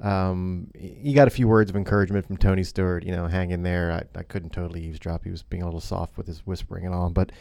Um, 0.02 0.70
he 0.78 1.14
got 1.14 1.28
a 1.28 1.32
few 1.32 1.48
words 1.48 1.72
of 1.72 1.76
encouragement 1.76 2.28
from 2.28 2.38
Tony 2.38 2.64
Stewart. 2.64 3.04
You 3.04 3.12
know, 3.12 3.26
hang 3.26 3.50
in 3.50 3.64
there. 3.64 3.92
I, 3.92 4.20
I 4.20 4.22
couldn't 4.22 4.52
totally 4.52 4.84
eavesdrop. 4.84 5.24
He 5.24 5.32
was 5.32 5.42
being 5.42 5.64
a 5.64 5.66
little 5.66 5.82
soft 5.82 6.16
with 6.16 6.28
his 6.28 6.46
whispering 6.46 6.86
and 6.86 6.94
all, 6.94 7.10
but 7.10 7.32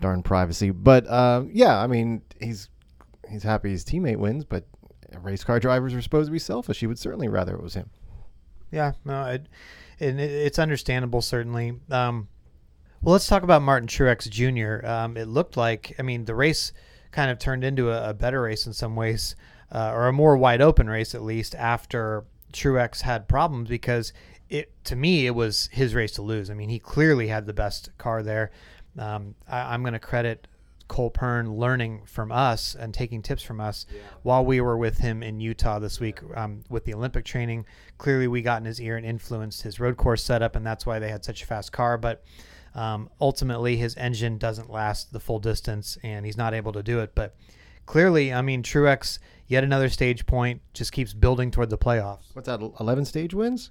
darn 0.00 0.22
privacy. 0.22 0.70
But 0.70 1.06
uh, 1.06 1.44
yeah, 1.50 1.78
I 1.78 1.86
mean, 1.86 2.22
he's 2.40 2.68
he's 3.28 3.42
happy 3.42 3.70
his 3.70 3.84
teammate 3.84 4.18
wins, 4.18 4.44
but 4.44 4.66
race 5.22 5.44
car 5.44 5.60
drivers 5.60 5.94
are 5.94 6.02
supposed 6.02 6.28
to 6.28 6.32
be 6.32 6.38
selfish. 6.38 6.80
He 6.80 6.86
would 6.86 6.98
certainly 6.98 7.28
rather 7.28 7.54
it 7.54 7.62
was 7.62 7.74
him. 7.74 7.90
Yeah, 8.70 8.92
no, 9.04 9.26
it, 9.26 9.46
it 9.98 10.18
it's 10.18 10.58
understandable 10.58 11.22
certainly. 11.22 11.78
Um, 11.90 12.28
well, 13.02 13.12
let's 13.12 13.26
talk 13.26 13.42
about 13.42 13.62
Martin 13.62 13.86
Truex 13.86 14.28
Jr. 14.28 14.86
Um, 14.86 15.16
it 15.16 15.28
looked 15.28 15.58
like, 15.58 15.94
I 15.98 16.02
mean, 16.02 16.24
the 16.24 16.34
race 16.34 16.72
kind 17.12 17.30
of 17.30 17.38
turned 17.38 17.62
into 17.62 17.90
a, 17.90 18.10
a 18.10 18.14
better 18.14 18.40
race 18.40 18.66
in 18.66 18.72
some 18.72 18.96
ways, 18.96 19.36
uh, 19.70 19.92
or 19.92 20.08
a 20.08 20.12
more 20.12 20.36
wide 20.36 20.62
open 20.62 20.88
race 20.88 21.14
at 21.14 21.22
least 21.22 21.54
after 21.54 22.24
Truex 22.52 23.02
had 23.02 23.28
problems 23.28 23.68
because 23.68 24.12
it 24.48 24.72
to 24.84 24.96
me 24.96 25.26
it 25.26 25.34
was 25.34 25.68
his 25.72 25.94
race 25.94 26.12
to 26.12 26.22
lose. 26.22 26.50
I 26.50 26.54
mean, 26.54 26.70
he 26.70 26.78
clearly 26.78 27.28
had 27.28 27.46
the 27.46 27.52
best 27.52 27.90
car 27.98 28.22
there. 28.22 28.50
Um, 28.98 29.34
I, 29.48 29.74
am 29.74 29.82
going 29.82 29.92
to 29.94 29.98
credit 29.98 30.46
Cole 30.88 31.10
Pearn 31.10 31.54
learning 31.56 32.02
from 32.06 32.30
us 32.30 32.74
and 32.74 32.92
taking 32.92 33.22
tips 33.22 33.42
from 33.42 33.60
us 33.60 33.86
yeah. 33.90 34.00
while 34.22 34.44
we 34.44 34.60
were 34.60 34.76
with 34.76 34.98
him 34.98 35.22
in 35.22 35.40
Utah 35.40 35.78
this 35.78 35.98
week 35.98 36.20
um, 36.36 36.62
with 36.68 36.84
the 36.84 36.94
Olympic 36.94 37.24
training. 37.24 37.64
Clearly, 37.98 38.28
we 38.28 38.42
got 38.42 38.60
in 38.60 38.66
his 38.66 38.80
ear 38.80 38.96
and 38.96 39.06
influenced 39.06 39.62
his 39.62 39.80
road 39.80 39.96
course 39.96 40.22
setup, 40.22 40.56
and 40.56 40.66
that's 40.66 40.84
why 40.84 40.98
they 40.98 41.08
had 41.08 41.24
such 41.24 41.42
a 41.42 41.46
fast 41.46 41.72
car. 41.72 41.96
But 41.96 42.22
um, 42.74 43.08
ultimately, 43.20 43.76
his 43.76 43.96
engine 43.96 44.38
doesn't 44.38 44.70
last 44.70 45.12
the 45.12 45.20
full 45.20 45.38
distance, 45.38 45.96
and 46.02 46.26
he's 46.26 46.36
not 46.36 46.54
able 46.54 46.72
to 46.72 46.82
do 46.82 47.00
it. 47.00 47.14
But 47.14 47.34
clearly, 47.86 48.32
I 48.32 48.42
mean, 48.42 48.62
Truex, 48.62 49.18
yet 49.46 49.64
another 49.64 49.88
stage 49.88 50.26
point, 50.26 50.60
just 50.74 50.92
keeps 50.92 51.14
building 51.14 51.50
toward 51.50 51.70
the 51.70 51.78
playoffs. 51.78 52.34
What's 52.34 52.46
that? 52.46 52.60
Eleven 52.78 53.04
stage 53.04 53.32
wins? 53.32 53.70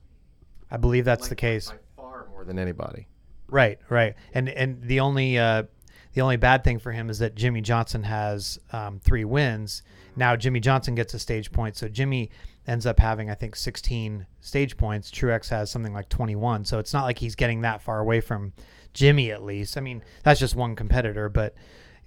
I 0.71 0.77
believe 0.77 1.05
that's 1.05 1.23
like, 1.23 1.29
the 1.29 1.35
case. 1.35 1.69
By 1.69 1.77
far 1.95 2.27
more 2.31 2.43
than 2.43 2.57
anybody. 2.57 3.07
Right, 3.53 3.77
right, 3.87 4.15
and 4.33 4.49
and 4.49 4.81
the 4.81 4.99
only 4.99 5.37
uh, 5.37 5.65
the 6.13 6.21
only 6.21 6.37
bad 6.37 6.63
thing 6.63 6.79
for 6.79 6.91
him 6.91 7.11
is 7.11 7.19
that 7.19 7.35
Jimmie 7.35 7.61
Johnson 7.61 8.01
has 8.01 8.57
um, 8.71 8.99
three 8.99 9.25
wins. 9.25 9.83
Now 10.15 10.35
Jimmie 10.35 10.59
Johnson 10.59 10.95
gets 10.95 11.13
a 11.13 11.19
stage 11.19 11.51
point, 11.51 11.77
so 11.77 11.87
Jimmy 11.87 12.31
ends 12.65 12.87
up 12.87 12.99
having 12.99 13.29
I 13.29 13.35
think 13.35 13.55
16 13.55 14.25
stage 14.41 14.75
points. 14.75 15.11
Truex 15.11 15.49
has 15.49 15.69
something 15.69 15.93
like 15.93 16.09
21, 16.09 16.65
so 16.65 16.79
it's 16.79 16.93
not 16.93 17.03
like 17.03 17.19
he's 17.19 17.35
getting 17.35 17.61
that 17.61 17.83
far 17.83 17.99
away 17.99 18.21
from 18.21 18.53
Jimmy 18.93 19.29
at 19.29 19.43
least. 19.43 19.77
I 19.77 19.81
mean, 19.81 20.03
that's 20.23 20.39
just 20.39 20.55
one 20.55 20.75
competitor, 20.75 21.29
but 21.29 21.53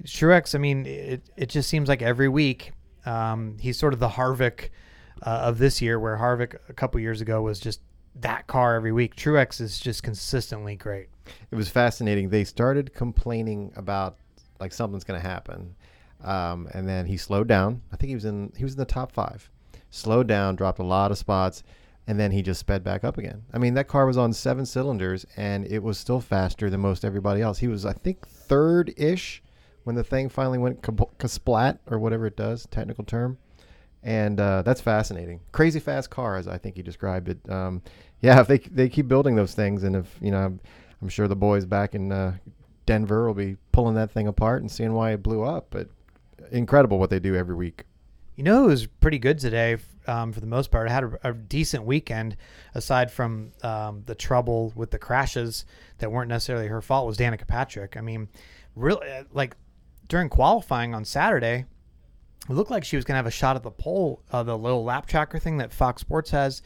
Truex, 0.03 0.53
I 0.53 0.59
mean, 0.59 0.85
it, 0.85 1.31
it 1.37 1.49
just 1.49 1.69
seems 1.69 1.89
like 1.89 2.03
every 2.03 2.29
week 2.29 2.73
um, 3.05 3.57
he's 3.61 3.79
sort 3.79 3.93
of 3.93 4.01
the 4.01 4.09
Harvick 4.09 4.71
uh, 5.23 5.43
of 5.45 5.59
this 5.59 5.81
year, 5.81 6.01
where 6.01 6.17
Harvick 6.17 6.57
a 6.69 6.73
couple 6.73 6.99
years 6.99 7.21
ago 7.21 7.41
was 7.41 7.61
just 7.61 7.81
that 8.21 8.47
car 8.47 8.75
every 8.75 8.93
week. 8.93 9.17
Truex 9.17 9.61
is 9.61 9.79
just 9.79 10.03
consistently 10.03 10.77
great. 10.77 11.09
It 11.51 11.57
was 11.57 11.69
fascinating. 11.69 12.29
They 12.29 12.45
started 12.45 12.95
complaining 12.95 13.73
about 13.77 14.17
like 14.61 14.73
something's 14.73 15.05
going 15.05 15.21
to 15.21 15.27
happen, 15.27 15.75
um, 16.25 16.69
and 16.73 16.89
then 16.89 17.07
he 17.07 17.17
slowed 17.17 17.49
down. 17.49 17.83
I 17.93 17.97
think 17.97 18.09
he 18.09 18.15
was 18.15 18.25
in 18.25 18.53
he 18.57 18.65
was 18.65 18.75
in 18.75 18.79
the 18.79 18.85
top 18.85 19.13
five. 19.13 19.51
Slowed 19.91 20.27
down, 20.27 20.57
dropped 20.57 20.79
a 20.79 20.85
lot 20.85 21.11
of 21.11 21.19
spots 21.19 21.63
and 22.07 22.21
then 22.21 22.31
he 22.31 22.43
just 22.43 22.61
sped 22.61 22.85
back 22.85 23.05
up 23.05 23.19
again. 23.19 23.43
I 23.53 23.59
mean, 23.59 23.75
that 23.75 23.89
car 23.89 24.07
was 24.07 24.17
on 24.17 24.33
seven 24.33 24.65
cylinders, 24.65 25.27
and 25.37 25.67
it 25.67 25.83
was 25.83 25.99
still 25.99 26.21
faster 26.21 26.71
than 26.71 26.81
most 26.81 27.05
everybody 27.05 27.43
else. 27.43 27.59
He 27.59 27.69
was, 27.69 27.85
I 27.85 27.93
think, 27.95 28.27
third 28.27 28.95
ish 28.97 29.43
when 29.85 29.97
the 29.97 30.05
thing 30.05 30.29
finally 30.29 30.59
went 30.59 30.85
splat 31.27 31.81
or 31.87 31.99
whatever 31.99 32.27
it 32.27 32.37
does, 32.37 32.67
technical 32.71 33.05
term, 33.05 33.39
and 34.07 34.39
uh, 34.39 34.63
that's 34.63 34.81
fascinating. 34.81 35.41
Crazy 35.51 35.81
fast 35.81 36.11
car, 36.11 36.37
as 36.37 36.47
I 36.47 36.59
think 36.59 36.77
you 36.77 36.85
described 36.85 37.29
it. 37.29 37.51
Um, 37.51 37.83
yeah, 38.21 38.41
if 38.41 38.47
they 38.47 38.59
they 38.59 38.89
keep 38.89 39.09
building 39.09 39.35
those 39.35 39.53
things, 39.53 39.83
and 39.83 39.97
if 39.97 40.17
you 40.23 40.31
know, 40.31 40.39
I'm, 40.39 40.61
I'm 41.03 41.09
sure 41.09 41.29
the 41.29 41.37
boys 41.37 41.67
back 41.67 41.95
in 41.95 42.13
uh, 42.13 42.37
Denver 42.87 43.27
will 43.27 43.35
be 43.35 43.57
pulling 43.73 43.97
that 43.97 44.13
thing 44.13 44.29
apart 44.29 44.63
and 44.63 44.71
seeing 44.71 44.95
why 44.95 45.11
it 45.11 45.23
blew 45.23 45.43
up. 45.43 45.67
But 45.71 45.89
incredible 46.53 47.01
what 47.01 47.11
they 47.11 47.19
do 47.19 47.35
every 47.35 47.57
week. 47.57 47.85
You 48.37 48.45
know, 48.45 48.65
it 48.65 48.69
was 48.69 48.87
pretty 48.87 49.19
good 49.19 49.41
today 49.41 49.79
um, 50.07 50.33
for 50.33 50.41
the 50.41 50.47
most 50.47 50.71
part. 50.71 50.89
I 50.89 50.93
had 50.93 51.05
a, 51.05 51.31
a 51.31 51.33
decent 51.33 51.85
weekend, 51.85 52.37
aside 52.75 53.11
from 53.11 53.53
um, 53.63 54.03
the 54.07 54.15
trouble 54.15 54.73
with 54.77 54.93
the 54.93 54.99
crashes 54.99 55.65
that 55.99 56.13
weren't 56.13 56.29
necessarily 56.29 56.69
her 56.69 56.81
fault. 56.81 57.09
Was 57.09 57.19
Danica 57.19 57.47
Patrick? 57.47 57.97
I 57.97 58.03
mean, 58.03 58.29
really, 58.77 59.05
like 59.33 59.57
during 60.07 60.29
qualifying 60.29 60.95
on 60.95 61.05
Saturday, 61.05 61.65
it 62.49 62.53
looked 62.53 62.71
like 62.71 62.85
she 62.85 62.97
was 62.97 63.05
going 63.05 63.15
to 63.15 63.19
have 63.19 63.27
a 63.27 63.31
shot 63.31 63.57
at 63.57 63.63
the 63.63 63.71
pole, 63.71 64.23
uh, 64.31 64.43
the 64.43 64.57
little 64.57 64.85
lap 64.85 65.07
tracker 65.07 65.39
thing 65.39 65.59
that 65.59 65.73
Fox 65.73 66.01
Sports 66.01 66.31
has. 66.31 66.63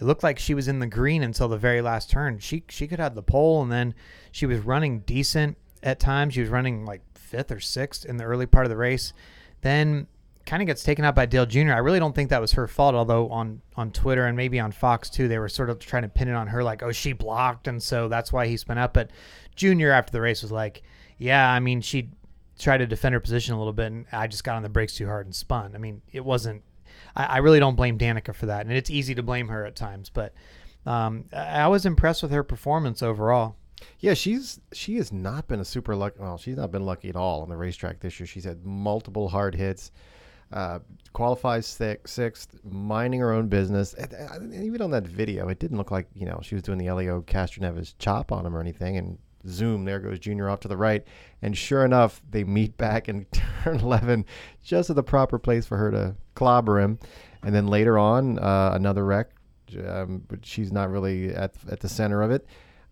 It 0.00 0.04
looked 0.04 0.22
like 0.22 0.38
she 0.38 0.54
was 0.54 0.68
in 0.68 0.78
the 0.78 0.86
green 0.86 1.22
until 1.22 1.48
the 1.48 1.56
very 1.56 1.80
last 1.80 2.10
turn. 2.10 2.38
She 2.38 2.64
she 2.68 2.86
could 2.86 2.98
have 2.98 3.14
the 3.14 3.22
pole, 3.22 3.62
and 3.62 3.70
then 3.70 3.94
she 4.32 4.46
was 4.46 4.60
running 4.60 5.00
decent 5.00 5.56
at 5.82 6.00
times. 6.00 6.34
She 6.34 6.40
was 6.40 6.50
running 6.50 6.84
like 6.84 7.02
fifth 7.14 7.52
or 7.52 7.60
sixth 7.60 8.04
in 8.04 8.16
the 8.16 8.24
early 8.24 8.46
part 8.46 8.66
of 8.66 8.70
the 8.70 8.76
race. 8.76 9.12
Then 9.60 10.08
kind 10.46 10.62
of 10.62 10.66
gets 10.66 10.82
taken 10.82 11.04
out 11.04 11.14
by 11.14 11.26
Dale 11.26 11.46
Jr. 11.46 11.72
I 11.72 11.78
really 11.78 11.98
don't 11.98 12.14
think 12.14 12.30
that 12.30 12.40
was 12.40 12.52
her 12.52 12.66
fault, 12.66 12.94
although 12.94 13.28
on 13.30 13.62
on 13.76 13.90
Twitter 13.92 14.26
and 14.26 14.36
maybe 14.36 14.60
on 14.60 14.72
Fox 14.72 15.08
too, 15.10 15.28
they 15.28 15.38
were 15.38 15.48
sort 15.48 15.70
of 15.70 15.78
trying 15.78 16.02
to 16.02 16.08
pin 16.08 16.28
it 16.28 16.34
on 16.34 16.48
her, 16.48 16.62
like, 16.62 16.82
oh, 16.82 16.92
she 16.92 17.12
blocked, 17.12 17.66
and 17.68 17.82
so 17.82 18.08
that's 18.08 18.32
why 18.32 18.46
he 18.46 18.56
spun 18.56 18.78
up. 18.78 18.94
But 18.94 19.10
Jr. 19.56 19.90
after 19.90 20.12
the 20.12 20.20
race 20.20 20.42
was 20.42 20.52
like, 20.52 20.82
yeah, 21.18 21.50
I 21.50 21.60
mean, 21.60 21.80
she 21.80 22.10
tried 22.58 22.78
to 22.78 22.86
defend 22.86 23.12
her 23.14 23.20
position 23.20 23.54
a 23.54 23.58
little 23.58 23.72
bit, 23.72 23.86
and 23.86 24.06
I 24.12 24.26
just 24.26 24.44
got 24.44 24.56
on 24.56 24.62
the 24.62 24.68
brakes 24.68 24.94
too 24.94 25.06
hard 25.06 25.26
and 25.26 25.34
spun. 25.34 25.72
I 25.74 25.78
mean, 25.78 26.02
it 26.12 26.24
wasn't. 26.24 26.62
I, 27.16 27.24
I 27.24 27.36
really 27.38 27.60
don't 27.60 27.76
blame 27.76 27.98
Danica 27.98 28.34
for 28.34 28.46
that, 28.46 28.66
and 28.66 28.74
it's 28.74 28.90
easy 28.90 29.14
to 29.14 29.22
blame 29.22 29.48
her 29.48 29.64
at 29.64 29.76
times, 29.76 30.10
but 30.10 30.34
um, 30.86 31.24
I 31.32 31.68
was 31.68 31.86
impressed 31.86 32.22
with 32.22 32.32
her 32.32 32.42
performance 32.42 33.02
overall. 33.02 33.56
Yeah, 34.00 34.14
she's 34.14 34.60
she 34.72 34.96
has 34.96 35.12
not 35.12 35.48
been 35.48 35.60
a 35.60 35.64
super 35.64 35.96
lucky. 35.96 36.18
Well, 36.20 36.38
she's 36.38 36.56
not 36.56 36.70
been 36.70 36.86
lucky 36.86 37.08
at 37.08 37.16
all 37.16 37.42
on 37.42 37.48
the 37.48 37.56
racetrack 37.56 38.00
this 38.00 38.18
year. 38.18 38.26
She's 38.26 38.44
had 38.44 38.64
multiple 38.64 39.28
hard 39.28 39.54
hits. 39.54 39.92
Uh, 40.52 40.78
qualifies 41.12 41.66
sixth, 41.66 42.14
sixth, 42.14 42.60
minding 42.64 43.18
her 43.18 43.32
own 43.32 43.48
business. 43.48 43.94
And 43.94 44.54
even 44.54 44.82
on 44.82 44.90
that 44.92 45.06
video, 45.06 45.48
it 45.48 45.58
didn't 45.58 45.78
look 45.78 45.90
like 45.90 46.06
you 46.14 46.26
know 46.26 46.40
she 46.42 46.54
was 46.54 46.62
doing 46.62 46.78
the 46.78 46.84
Helio 46.84 47.22
Castroneves 47.22 47.94
chop 47.98 48.30
on 48.30 48.46
him 48.46 48.56
or 48.56 48.60
anything. 48.60 48.96
And 48.96 49.18
zoom, 49.48 49.84
there 49.84 50.00
goes 50.00 50.18
Junior 50.18 50.48
off 50.48 50.60
to 50.60 50.68
the 50.68 50.76
right, 50.76 51.04
and 51.42 51.56
sure 51.56 51.84
enough, 51.84 52.22
they 52.30 52.44
meet 52.44 52.76
back 52.78 53.08
in 53.08 53.26
turn 53.62 53.80
eleven, 53.80 54.24
just 54.62 54.90
at 54.90 54.96
the 54.96 55.02
proper 55.02 55.38
place 55.38 55.66
for 55.66 55.76
her 55.76 55.90
to 55.90 56.14
clobber 56.34 56.80
him. 56.80 56.98
And 57.42 57.54
then 57.54 57.66
later 57.66 57.98
on, 57.98 58.38
uh, 58.38 58.72
another 58.74 59.04
wreck, 59.04 59.30
um, 59.86 60.22
but 60.28 60.44
she's 60.44 60.72
not 60.72 60.90
really 60.90 61.34
at 61.34 61.54
at 61.70 61.80
the 61.80 61.88
center 61.88 62.22
of 62.22 62.30
it 62.30 62.46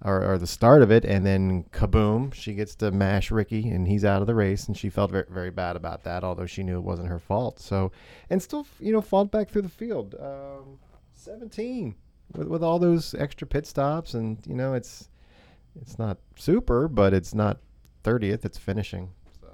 or, 0.04 0.32
or, 0.32 0.38
the 0.38 0.46
start 0.46 0.82
of 0.82 0.90
it, 0.90 1.04
and 1.04 1.24
then 1.24 1.64
kaboom, 1.72 2.34
she 2.34 2.54
gets 2.54 2.74
to 2.76 2.90
mash 2.90 3.30
Ricky, 3.30 3.68
and 3.68 3.86
he's 3.86 4.04
out 4.04 4.20
of 4.20 4.26
the 4.26 4.34
race, 4.34 4.66
and 4.66 4.76
she 4.76 4.88
felt 4.88 5.12
very, 5.12 5.26
very 5.30 5.50
bad 5.50 5.76
about 5.76 6.02
that, 6.04 6.24
although 6.24 6.46
she 6.46 6.62
knew 6.64 6.76
it 6.76 6.82
wasn't 6.82 7.08
her 7.08 7.20
fault. 7.20 7.60
So, 7.60 7.92
and 8.28 8.42
still, 8.42 8.66
you 8.80 8.92
know, 8.92 9.00
fought 9.00 9.30
back 9.30 9.48
through 9.48 9.62
the 9.62 9.68
field. 9.68 10.16
Um, 10.18 10.78
17 11.14 11.94
with, 12.36 12.48
with 12.48 12.62
all 12.64 12.78
those 12.78 13.14
extra 13.14 13.46
pit 13.46 13.66
stops, 13.66 14.14
and 14.14 14.38
you 14.46 14.54
know, 14.54 14.74
it's 14.74 15.08
it's 15.80 15.98
not 15.98 16.18
super, 16.36 16.88
but 16.88 17.14
it's 17.14 17.34
not 17.34 17.58
30th. 18.04 18.44
It's 18.44 18.58
finishing. 18.58 19.10
So, 19.40 19.48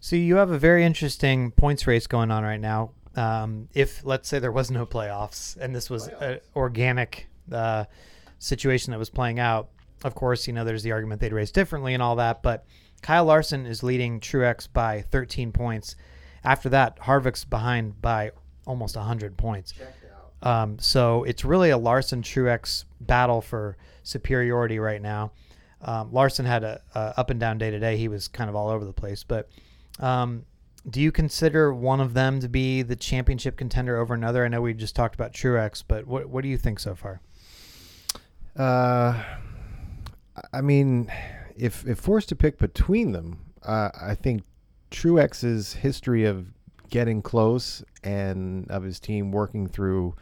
so 0.00 0.16
you 0.16 0.36
have 0.36 0.50
a 0.50 0.58
very 0.58 0.84
interesting 0.84 1.50
points 1.52 1.86
race 1.86 2.06
going 2.06 2.30
on 2.30 2.42
right 2.42 2.60
now. 2.60 2.92
Um, 3.16 3.68
if 3.74 4.04
let's 4.04 4.28
say 4.28 4.38
there 4.38 4.52
was 4.52 4.70
no 4.70 4.86
playoffs, 4.86 5.56
and 5.56 5.74
this 5.74 5.90
was 5.90 6.08
an 6.08 6.40
organic. 6.54 7.26
Uh, 7.50 7.84
situation 8.40 8.90
that 8.90 8.98
was 8.98 9.10
playing 9.10 9.38
out. 9.38 9.68
Of 10.02 10.16
course, 10.16 10.48
you 10.48 10.52
know, 10.52 10.64
there's 10.64 10.82
the 10.82 10.92
argument 10.92 11.20
they'd 11.20 11.32
race 11.32 11.52
differently 11.52 11.94
and 11.94 12.02
all 12.02 12.16
that, 12.16 12.42
but 12.42 12.64
Kyle 13.02 13.26
Larson 13.26 13.66
is 13.66 13.82
leading 13.82 14.18
Truex 14.18 14.66
by 14.72 15.02
13 15.02 15.52
points. 15.52 15.94
After 16.42 16.70
that, 16.70 16.98
Harvick's 16.98 17.44
behind 17.44 18.00
by 18.00 18.32
almost 18.66 18.96
100 18.96 19.36
points. 19.36 19.74
Um, 20.42 20.78
so 20.78 21.24
it's 21.24 21.44
really 21.44 21.70
a 21.70 21.78
Larson 21.78 22.22
Truex 22.22 22.84
battle 23.00 23.40
for 23.40 23.76
superiority 24.02 24.78
right 24.78 25.02
now. 25.02 25.32
Um, 25.82 26.12
Larson 26.12 26.46
had 26.46 26.64
a, 26.64 26.80
a, 26.94 27.14
up 27.16 27.30
and 27.30 27.40
down 27.40 27.58
day 27.58 27.70
today. 27.70 27.96
He 27.96 28.08
was 28.08 28.28
kind 28.28 28.50
of 28.50 28.56
all 28.56 28.68
over 28.68 28.84
the 28.84 28.92
place. 28.92 29.24
But 29.24 29.48
um, 29.98 30.44
do 30.88 31.00
you 31.00 31.12
consider 31.12 31.72
one 31.72 32.00
of 32.00 32.14
them 32.14 32.40
to 32.40 32.48
be 32.48 32.82
the 32.82 32.96
championship 32.96 33.56
contender 33.56 33.98
over 33.98 34.14
another? 34.14 34.44
I 34.44 34.48
know 34.48 34.60
we 34.60 34.74
just 34.74 34.96
talked 34.96 35.14
about 35.14 35.32
Truex, 35.32 35.82
but 35.86 36.06
what 36.06 36.28
what 36.28 36.42
do 36.42 36.48
you 36.48 36.58
think 36.58 36.80
so 36.80 36.94
far? 36.94 37.20
Uh, 38.56 39.22
I 40.52 40.60
mean, 40.60 41.10
if 41.56 41.86
if 41.86 41.98
forced 41.98 42.28
to 42.30 42.36
pick 42.36 42.58
between 42.58 43.12
them, 43.12 43.38
uh, 43.62 43.90
I 44.00 44.14
think 44.14 44.42
Truex's 44.90 45.74
history 45.74 46.24
of 46.24 46.46
getting 46.88 47.22
close 47.22 47.84
and 48.02 48.68
of 48.70 48.82
his 48.82 48.98
team 48.98 49.30
working 49.30 49.66
through 49.66 50.14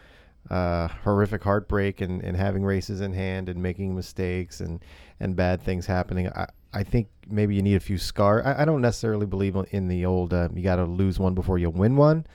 uh, 0.51 0.89
horrific 1.05 1.43
heartbreak 1.43 2.01
and, 2.01 2.23
and 2.23 2.37
having 2.37 2.65
races 2.65 3.01
in 3.01 3.13
hand 3.13 3.49
and 3.49 3.63
making 3.63 3.95
mistakes 3.95 4.61
and, 4.61 4.83
and 5.21 5.37
bad 5.37 5.63
things 5.63 5.87
happening. 5.87 6.29
I, 6.29 6.47
I 6.73 6.83
think 6.83 7.09
maybe 7.29 7.55
you 7.55 7.63
need 7.63 7.77
a 7.77 7.81
few 7.81 7.99
scar. 7.99 8.45
I, 8.47 8.63
I 8.63 8.65
don't 8.65 8.81
necessarily 8.81 9.27
believe 9.27 9.57
in 9.71 9.89
the 9.89 10.05
old 10.07 10.33
uh, 10.33 10.49
you 10.55 10.63
got 10.63 10.77
to 10.77 10.85
lose 10.85 11.19
one 11.19 11.35
before 11.35 11.59
you 11.59 11.71
win 11.71 11.97
one, 11.97 12.27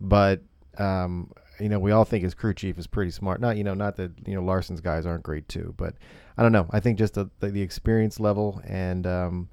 but 0.00 0.42
um, 0.78 1.30
you 1.60 1.68
know, 1.68 1.78
we 1.78 1.92
all 1.92 2.04
think 2.04 2.24
his 2.24 2.34
crew 2.34 2.54
chief 2.54 2.78
is 2.78 2.86
pretty 2.86 3.10
smart. 3.10 3.40
Not, 3.40 3.56
you 3.56 3.64
know, 3.64 3.74
not 3.74 3.96
that 3.96 4.12
you 4.26 4.34
know 4.34 4.42
Larson's 4.42 4.80
guys 4.80 5.06
aren't 5.06 5.22
great 5.22 5.48
too, 5.48 5.74
but 5.76 5.94
I 6.36 6.42
don't 6.42 6.52
know. 6.52 6.66
I 6.70 6.80
think 6.80 6.98
just 6.98 7.14
the 7.14 7.30
the, 7.40 7.50
the 7.50 7.62
experience 7.62 8.18
level 8.18 8.60
and 8.66 9.06
um, 9.06 9.48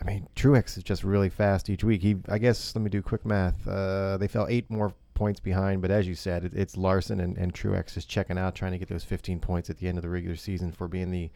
I 0.00 0.04
mean, 0.04 0.28
Truex 0.36 0.76
is 0.76 0.84
just 0.84 1.02
really 1.02 1.28
fast 1.28 1.68
each 1.68 1.82
week. 1.82 2.02
He, 2.02 2.16
I 2.28 2.38
guess, 2.38 2.74
let 2.74 2.82
me 2.82 2.90
do 2.90 3.02
quick 3.02 3.26
math. 3.26 3.66
Uh, 3.66 4.16
they 4.16 4.28
fell 4.28 4.46
eight 4.48 4.70
more 4.70 4.94
points 5.18 5.40
behind, 5.40 5.82
but 5.82 5.90
as 5.90 6.06
you 6.06 6.14
said, 6.14 6.44
it, 6.44 6.52
it's 6.54 6.76
Larson 6.76 7.20
and, 7.20 7.36
and 7.36 7.52
Truex 7.52 7.94
just 7.94 8.08
checking 8.08 8.38
out, 8.38 8.54
trying 8.54 8.72
to 8.72 8.78
get 8.78 8.88
those 8.88 9.04
15 9.04 9.40
points 9.40 9.68
at 9.68 9.78
the 9.78 9.88
end 9.88 9.98
of 9.98 10.02
the 10.02 10.08
regular 10.08 10.36
season 10.36 10.72
for 10.72 10.88
being 10.88 11.10
the 11.10 11.30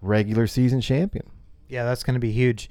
regular 0.00 0.46
season 0.46 0.80
champion. 0.80 1.28
Yeah, 1.68 1.84
that's 1.84 2.02
going 2.02 2.14
to 2.14 2.20
be 2.20 2.32
huge 2.32 2.70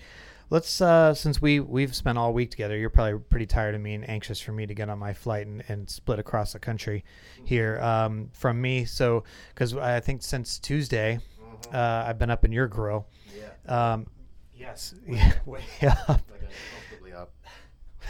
let's 0.49 0.81
uh, 0.81 1.13
since 1.13 1.41
we 1.41 1.59
we've 1.59 1.95
spent 1.95 2.17
all 2.17 2.33
week 2.33 2.51
together 2.51 2.77
you're 2.77 2.89
probably 2.89 3.19
pretty 3.19 3.45
tired 3.45 3.75
of 3.75 3.81
me 3.81 3.93
and 3.93 4.07
anxious 4.09 4.39
for 4.39 4.51
me 4.51 4.65
to 4.65 4.73
get 4.73 4.89
on 4.89 4.99
my 4.99 5.13
flight 5.13 5.47
and, 5.47 5.63
and 5.67 5.89
split 5.89 6.19
across 6.19 6.53
the 6.53 6.59
country 6.59 7.03
here 7.43 7.79
um, 7.81 8.29
from 8.33 8.61
me 8.61 8.85
so 8.85 9.23
because 9.49 9.75
i 9.75 9.99
think 9.99 10.21
since 10.21 10.59
tuesday 10.59 11.19
mm-hmm. 11.41 11.75
uh, 11.75 12.07
i've 12.07 12.19
been 12.19 12.29
up 12.29 12.45
in 12.45 12.51
your 12.51 12.67
grill 12.67 13.07
yeah. 13.35 13.93
Um, 13.93 14.07
yes 14.53 14.93
way, 15.45 15.63
up. 16.07 16.21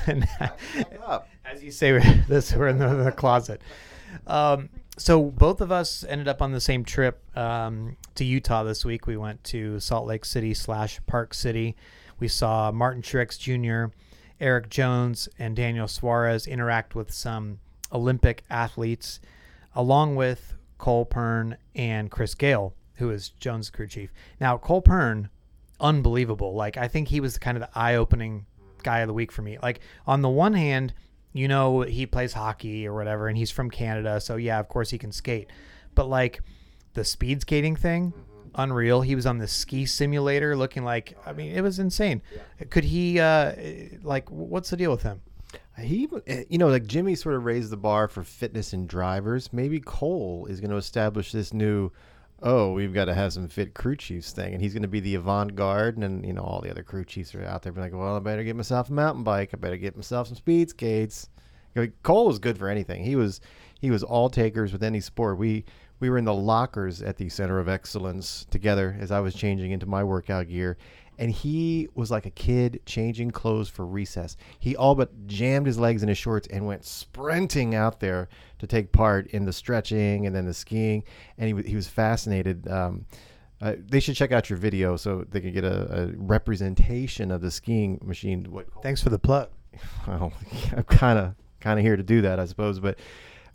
And 0.05 0.27
as 1.45 1.63
you 1.63 1.71
say 1.71 1.97
this 2.27 2.53
we're 2.53 2.67
in 2.69 2.77
the, 2.77 2.95
the 2.95 3.11
closet 3.11 3.61
um, 4.27 4.69
so 4.97 5.23
both 5.23 5.61
of 5.61 5.71
us 5.71 6.05
ended 6.07 6.27
up 6.27 6.41
on 6.41 6.51
the 6.51 6.61
same 6.61 6.85
trip 6.85 7.21
um, 7.37 7.97
to 8.15 8.23
Utah 8.23 8.63
this 8.63 8.85
week. 8.85 9.07
We 9.07 9.17
went 9.17 9.43
to 9.45 9.79
Salt 9.81 10.07
Lake 10.07 10.23
City 10.23 10.53
slash 10.53 11.01
Park 11.05 11.33
City 11.33 11.75
we 12.19 12.27
saw 12.27 12.71
Martin 12.71 13.01
Truex 13.01 13.37
Jr., 13.37 13.93
Erik 14.39 14.69
Jones, 14.69 15.27
and 15.37 15.55
Daniel 15.55 15.87
Suarez 15.87 16.47
interact 16.47 16.95
with 16.95 17.11
some 17.11 17.59
Olympic 17.91 18.43
athletes, 18.49 19.19
along 19.73 20.15
with 20.15 20.53
Cole 20.77 21.05
Pearn 21.05 21.57
and 21.73 22.09
Chris 22.09 22.33
Gayle, 22.35 22.73
who 22.95 23.09
is 23.09 23.29
Jones' 23.29 23.69
crew 23.69 23.87
chief. 23.87 24.13
Now, 24.39 24.57
Cole 24.57 24.81
Pearn, 24.81 25.29
unbelievable. 25.79 26.53
Like, 26.53 26.77
I 26.77 26.87
think 26.87 27.09
he 27.09 27.19
was 27.19 27.37
kind 27.37 27.57
of 27.57 27.61
the 27.61 27.77
eye 27.77 27.95
opening 27.95 28.45
guy 28.85 28.99
of 28.99 29.07
the 29.07 29.13
week 29.13 29.33
for 29.33 29.41
me. 29.41 29.57
Like, 29.61 29.81
on 30.07 30.21
the 30.21 30.29
one 30.29 30.53
hand, 30.53 30.93
you 31.33 31.49
know, 31.49 31.81
he 31.81 32.05
plays 32.05 32.31
hockey 32.31 32.87
or 32.87 32.93
whatever, 32.93 33.27
and 33.27 33.37
he's 33.37 33.51
from 33.51 33.69
Canada. 33.69 34.21
So, 34.21 34.37
yeah, 34.37 34.59
of 34.59 34.69
course 34.69 34.89
he 34.89 34.97
can 34.97 35.11
skate. 35.11 35.49
But, 35.93 36.07
like, 36.07 36.39
the 36.93 37.03
speed 37.03 37.41
skating 37.41 37.75
thing, 37.75 38.11
mm-hmm 38.11 38.35
unreal. 38.57 39.01
He 39.01 39.15
was 39.15 39.25
on 39.25 39.37
the 39.37 39.47
ski 39.47 39.85
simulator, 39.85 40.55
looking 40.55 40.83
like 40.83 41.17
I 41.25 41.33
mean, 41.33 41.51
it 41.51 41.61
was 41.61 41.79
insane. 41.79 42.21
Yeah. 42.33 42.65
Could 42.69 42.83
he 42.83 43.19
uh, 43.19 43.53
like 44.03 44.29
what's 44.29 44.69
the 44.69 44.77
deal 44.77 44.91
with 44.91 45.03
him? 45.03 45.21
He, 45.77 46.07
eh, 46.27 46.45
you 46.49 46.57
know, 46.57 46.69
like 46.69 46.85
Jimmy 46.85 47.15
sort 47.15 47.35
of 47.35 47.43
raised 47.43 47.69
the 47.69 47.77
bar 47.77 48.07
for 48.07 48.23
fitness 48.23 48.73
in 48.73 48.87
drivers. 48.87 49.51
Maybe 49.51 49.79
Cole 49.79 50.47
is 50.49 50.61
going 50.61 50.71
to 50.71 50.77
establish 50.77 51.33
this 51.33 51.53
new, 51.53 51.91
oh, 52.41 52.71
we've 52.73 52.93
got 52.93 53.05
to 53.05 53.13
have 53.13 53.33
some 53.33 53.47
fit 53.47 53.73
crew 53.73 53.95
chiefs 53.95 54.31
thing, 54.31 54.53
and 54.53 54.61
he's 54.61 54.73
going 54.73 54.81
to 54.83 54.87
be 54.87 54.99
the 54.99 55.15
avant 55.15 55.55
garde, 55.55 55.97
and 55.97 56.25
you 56.25 56.33
know, 56.33 56.43
all 56.43 56.61
the 56.61 56.69
other 56.69 56.83
crew 56.83 57.05
chiefs 57.05 57.33
are 57.35 57.43
out 57.43 57.61
there 57.61 57.71
being 57.71 57.83
like, 57.83 57.93
well, 57.93 58.15
I 58.15 58.19
better 58.19 58.43
get 58.43 58.55
myself 58.55 58.89
a 58.89 58.93
mountain 58.93 59.23
bike. 59.23 59.51
I 59.53 59.57
better 59.57 59.77
get 59.77 59.95
myself 59.95 60.27
some 60.27 60.35
speed 60.35 60.69
skates. 60.69 61.29
Cole 62.03 62.27
was 62.27 62.39
good 62.39 62.57
for 62.57 62.69
anything. 62.69 63.03
He 63.03 63.15
was, 63.17 63.41
he 63.81 63.91
was 63.91 64.03
all 64.03 64.29
takers 64.29 64.71
with 64.71 64.83
any 64.83 65.01
sport. 65.01 65.37
We 65.37 65.65
we 65.99 66.09
were 66.09 66.17
in 66.17 66.25
the 66.25 66.33
lockers 66.33 67.01
at 67.01 67.17
the 67.17 67.29
Center 67.29 67.59
of 67.59 67.69
Excellence 67.69 68.45
together 68.51 68.97
as 68.99 69.11
I 69.11 69.21
was 69.21 69.33
changing 69.33 69.71
into 69.71 69.85
my 69.85 70.03
workout 70.03 70.49
gear. 70.49 70.77
And 71.17 71.31
he 71.31 71.87
was 71.95 72.11
like 72.11 72.25
a 72.25 72.31
kid 72.31 72.81
changing 72.85 73.31
clothes 73.31 73.69
for 73.69 73.85
recess. 73.85 74.37
He 74.59 74.75
all 74.75 74.95
but 74.95 75.27
jammed 75.27 75.67
his 75.67 75.79
legs 75.79 76.03
in 76.03 76.09
his 76.09 76.17
shorts 76.17 76.47
and 76.47 76.65
went 76.65 76.85
sprinting 76.85 77.75
out 77.75 77.99
there 77.99 78.29
to 78.59 78.67
take 78.67 78.91
part 78.91 79.27
in 79.27 79.45
the 79.45 79.53
stretching 79.53 80.25
and 80.25 80.35
then 80.35 80.45
the 80.45 80.53
skiing. 80.53 81.03
And 81.37 81.57
he, 81.57 81.69
he 81.69 81.75
was 81.75 81.87
fascinated. 81.87 82.67
Um, 82.67 83.05
uh, 83.61 83.75
they 83.79 83.99
should 83.99 84.15
check 84.15 84.31
out 84.31 84.49
your 84.49 84.57
video 84.57 84.97
so 84.97 85.25
they 85.29 85.39
can 85.39 85.53
get 85.53 85.63
a, 85.63 86.03
a 86.03 86.07
representation 86.17 87.31
of 87.31 87.41
the 87.41 87.51
skiing 87.51 87.99
machine. 88.03 88.51
What 88.51 88.67
Thanks 88.83 89.01
for 89.01 89.09
the 89.09 89.19
plug. 89.19 89.49
well, 90.07 90.33
I'm 90.75 90.83
kind 90.83 91.19
of 91.19 91.35
kind 91.61 91.79
of 91.79 91.85
here 91.85 91.95
to 91.95 92.03
do 92.03 92.21
that, 92.21 92.39
I 92.39 92.45
suppose. 92.45 92.79
But 92.79 92.99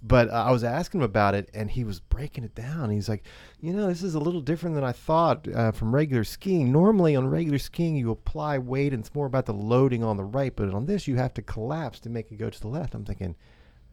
but 0.02 0.30
uh, 0.30 0.45
I 0.47 0.50
was 0.50 0.64
asking 0.64 1.00
him 1.00 1.04
about 1.04 1.35
it, 1.35 1.50
and 1.52 1.71
he 1.71 1.85
was 1.85 2.00
breaking 2.00 2.45
it 2.45 2.54
down. 2.54 2.90
He's 2.90 3.09
like, 3.09 3.25
you 3.61 3.73
know, 3.73 3.87
this 3.87 4.02
is 4.02 4.14
a 4.14 4.21
little 4.21 4.40
different 4.40 4.75
than 4.75 4.85
I 4.85 4.92
thought 4.92 5.47
uh, 5.49 5.73
from 5.73 5.95
regular 5.95 6.25
skiing. 6.25 6.73
Normally, 6.73 7.14
on 7.16 7.28
regular 7.28 7.59
skiing, 7.59 7.97
you 7.97 8.11
apply 8.11 8.59
weight, 8.59 8.92
and 8.92 9.00
it's 9.00 9.14
more 9.14 9.26
about 9.26 9.47
the 9.47 9.52
loading 9.52 10.02
on 10.02 10.16
the 10.16 10.25
right. 10.25 10.54
But 10.54 10.73
on 10.73 10.87
this, 10.87 11.07
you 11.07 11.16
have 11.16 11.35
to 11.35 11.42
collapse 11.42 12.00
to 12.00 12.09
make 12.09 12.33
it 12.33 12.37
go 12.37 12.50
to 12.50 12.61
the 12.61 12.69
left. 12.69 12.95
I'm 12.95 13.04
thinking. 13.04 13.37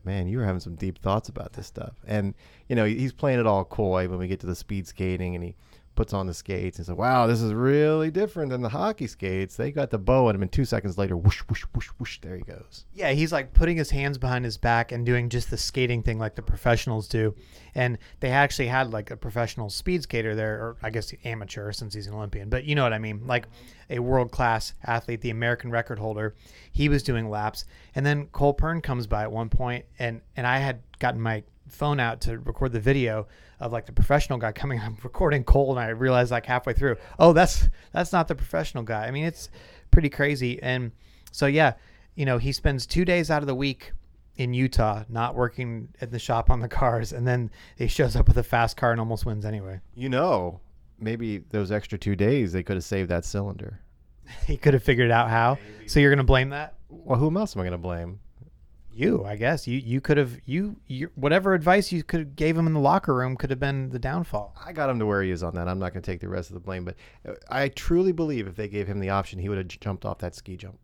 Man, 0.04 0.28
you 0.30 0.38
were 0.38 0.46
having 0.46 0.62
some 0.62 0.76
deep 0.76 1.00
thoughts 1.00 1.28
about 1.28 1.52
this 1.52 1.68
stuff, 1.68 1.96
and 2.08 2.34
you 2.70 2.78
know 2.78 2.86
he's 2.86 3.12
playing 3.12 3.42
it 3.42 3.48
all 3.48 3.66
coy 3.66 4.08
when 4.08 4.20
we 4.20 4.30
get 4.30 4.40
to 4.40 4.48
the 4.48 4.56
speed 4.56 4.88
skating, 4.88 5.36
and 5.36 5.44
he 5.44 5.56
puts 5.98 6.14
on 6.14 6.28
the 6.28 6.34
skates 6.34 6.78
and 6.78 6.86
says, 6.86 6.96
"Wow, 6.96 7.28
this 7.28 7.42
is 7.42 7.54
really 7.54 8.10
different 8.10 8.52
than 8.52 8.62
the 8.62 8.70
hockey 8.70 9.08
skates. 9.08 9.58
They 9.58 9.72
got 9.72 9.90
the 9.90 9.98
bow 9.98 10.30
in 10.30 10.36
him, 10.36 10.44
and 10.44 10.52
two 10.52 10.64
seconds 10.64 10.98
later, 10.98 11.18
whoosh, 11.18 11.42
whoosh, 11.50 11.64
whoosh, 11.74 11.88
whoosh, 12.00 12.20
there 12.22 12.38
he 12.38 12.44
goes." 12.44 12.86
Yeah, 12.94 13.12
he's 13.12 13.34
like 13.34 13.54
putting 13.54 13.76
his 13.76 13.90
hands 13.90 14.18
behind 14.18 14.46
his 14.46 14.58
back 14.58 14.94
and 14.94 15.06
doing 15.06 15.28
just 15.28 15.50
the 15.50 15.58
skating 15.58 16.04
thing 16.04 16.20
like 16.20 16.36
the 16.36 16.42
professionals 16.42 17.10
do. 17.10 17.36
And 17.76 17.98
they 18.22 18.30
actually 18.30 18.68
had 18.68 18.94
like 18.94 19.12
a 19.12 19.18
professional 19.18 19.70
speed 19.70 20.04
skater 20.04 20.36
there, 20.36 20.56
or 20.56 20.78
I 20.82 20.90
guess 20.90 21.14
amateur 21.26 21.72
since 21.74 21.94
he's 21.94 22.08
an 22.08 22.14
Olympian, 22.14 22.50
but 22.50 22.64
you 22.64 22.76
know 22.76 22.84
what 22.84 22.94
I 22.94 23.00
mean? 23.00 23.28
Like 23.28 23.48
a 23.90 24.00
world 24.00 24.32
class 24.32 24.74
athlete, 24.86 25.22
the 25.22 25.30
American 25.32 25.72
record 25.72 26.00
holder. 26.00 26.36
He 26.72 26.90
was 26.90 27.04
doing 27.04 27.30
laps. 27.30 27.66
And 27.96 28.06
then 28.06 28.28
Cole 28.28 28.54
Pearn 28.54 28.82
comes 28.82 29.08
by 29.08 29.24
at 29.24 29.32
one 29.32 29.50
point, 29.50 29.86
and, 30.00 30.22
and 30.36 30.46
I 30.46 30.60
had 30.60 30.82
gotten 31.00 31.22
my 31.22 31.44
phone 31.68 32.00
out 32.00 32.22
to 32.22 32.40
record 32.40 32.72
the 32.72 32.80
video 32.80 33.28
of 33.60 33.72
like 33.72 33.86
the 33.86 33.92
professional 33.92 34.38
guy 34.38 34.52
coming 34.52 34.80
I'm 34.84 34.98
recording 35.04 35.44
Cole 35.44 35.72
and 35.72 35.80
I 35.80 35.90
realized 35.90 36.32
like 36.32 36.46
halfway 36.46 36.74
through 36.74 36.98
oh 37.20 37.34
that's 37.34 37.68
that's 37.92 38.14
not 38.14 38.28
the 38.28 38.36
professional 38.36 38.84
guy. 38.84 39.08
I 39.08 39.12
mean 39.12 39.26
it's 39.26 39.50
pretty 39.92 40.10
crazy. 40.10 40.62
And 40.62 40.92
so 41.32 41.46
yeah 41.46 41.74
you 42.16 42.26
know 42.26 42.38
he 42.38 42.52
spends 42.52 42.86
two 42.86 43.06
days 43.06 43.30
out 43.32 43.42
of 43.44 43.48
the 43.48 43.56
week 43.56 43.92
in 44.36 44.54
Utah 44.54 45.04
not 45.10 45.34
working 45.34 45.90
at 46.00 46.12
the 46.12 46.20
shop 46.20 46.50
on 46.50 46.60
the 46.60 46.68
cars 46.68 47.14
and 47.14 47.28
then 47.28 47.50
he 47.76 47.88
shows 47.88 48.16
up 48.16 48.28
with 48.28 48.38
a 48.38 48.44
fast 48.44 48.78
car 48.78 48.92
and 48.92 49.00
almost 49.00 49.26
wins 49.26 49.46
anyway. 49.46 49.80
You 49.96 50.10
know, 50.10 50.60
maybe 51.00 51.40
those 51.50 51.72
extra 51.72 51.98
two 51.98 52.16
days 52.16 52.52
they 52.52 52.64
could 52.64 52.76
have 52.76 52.84
saved 52.84 53.10
that 53.10 53.26
cylinder. 53.26 53.80
he 54.46 54.58
could 54.58 54.74
have 54.74 54.84
figured 54.84 55.12
out 55.12 55.30
how. 55.30 55.58
So 55.88 56.00
you're 56.00 56.12
gonna 56.12 56.24
blame 56.24 56.50
that? 56.50 56.78
Well, 56.90 57.20
whom 57.20 57.38
else 57.38 57.56
am 57.56 57.62
I 57.62 57.64
going 57.64 57.72
to 57.72 57.78
blame? 57.78 58.20
You 58.98 59.24
I 59.26 59.36
guess 59.36 59.68
you 59.68 59.78
you 59.78 60.02
could 60.02 60.18
have 60.18 60.38
you, 60.46 60.78
you 60.88 61.12
whatever 61.16 61.54
advice 61.54 61.92
you 61.92 62.04
could 62.04 62.20
have 62.20 62.36
gave 62.36 62.58
him 62.58 62.68
in 62.68 62.74
the 62.74 62.80
locker 62.80 63.14
room 63.14 63.36
could 63.36 63.50
have 63.50 63.60
been 63.60 63.90
the 63.90 64.00
downfall 64.00 64.56
I 64.66 64.74
got 64.74 64.90
him 64.90 65.00
to 65.00 65.06
where 65.06 65.22
he 65.22 65.32
is 65.32 65.44
on 65.44 65.56
that. 65.56 65.68
I'm 65.68 65.80
not 65.80 65.94
going 65.94 66.02
to 66.02 66.12
take 66.12 66.20
the 66.20 66.28
rest 66.30 66.50
of 66.50 66.56
the 66.56 66.60
blame, 66.60 66.84
but 66.84 66.96
uh, 67.28 67.34
I 67.50 67.70
truly 67.70 68.12
believe 68.12 68.48
if 68.48 68.56
they 68.56 68.68
gave 68.68 68.88
him 68.88 69.00
the 69.00 69.10
option, 69.10 69.40
he 69.40 69.50
would 69.50 69.58
have 69.58 69.68
jumped 69.68 70.06
off 70.06 70.20
that 70.20 70.36
ski 70.36 70.58
jump. 70.58 70.78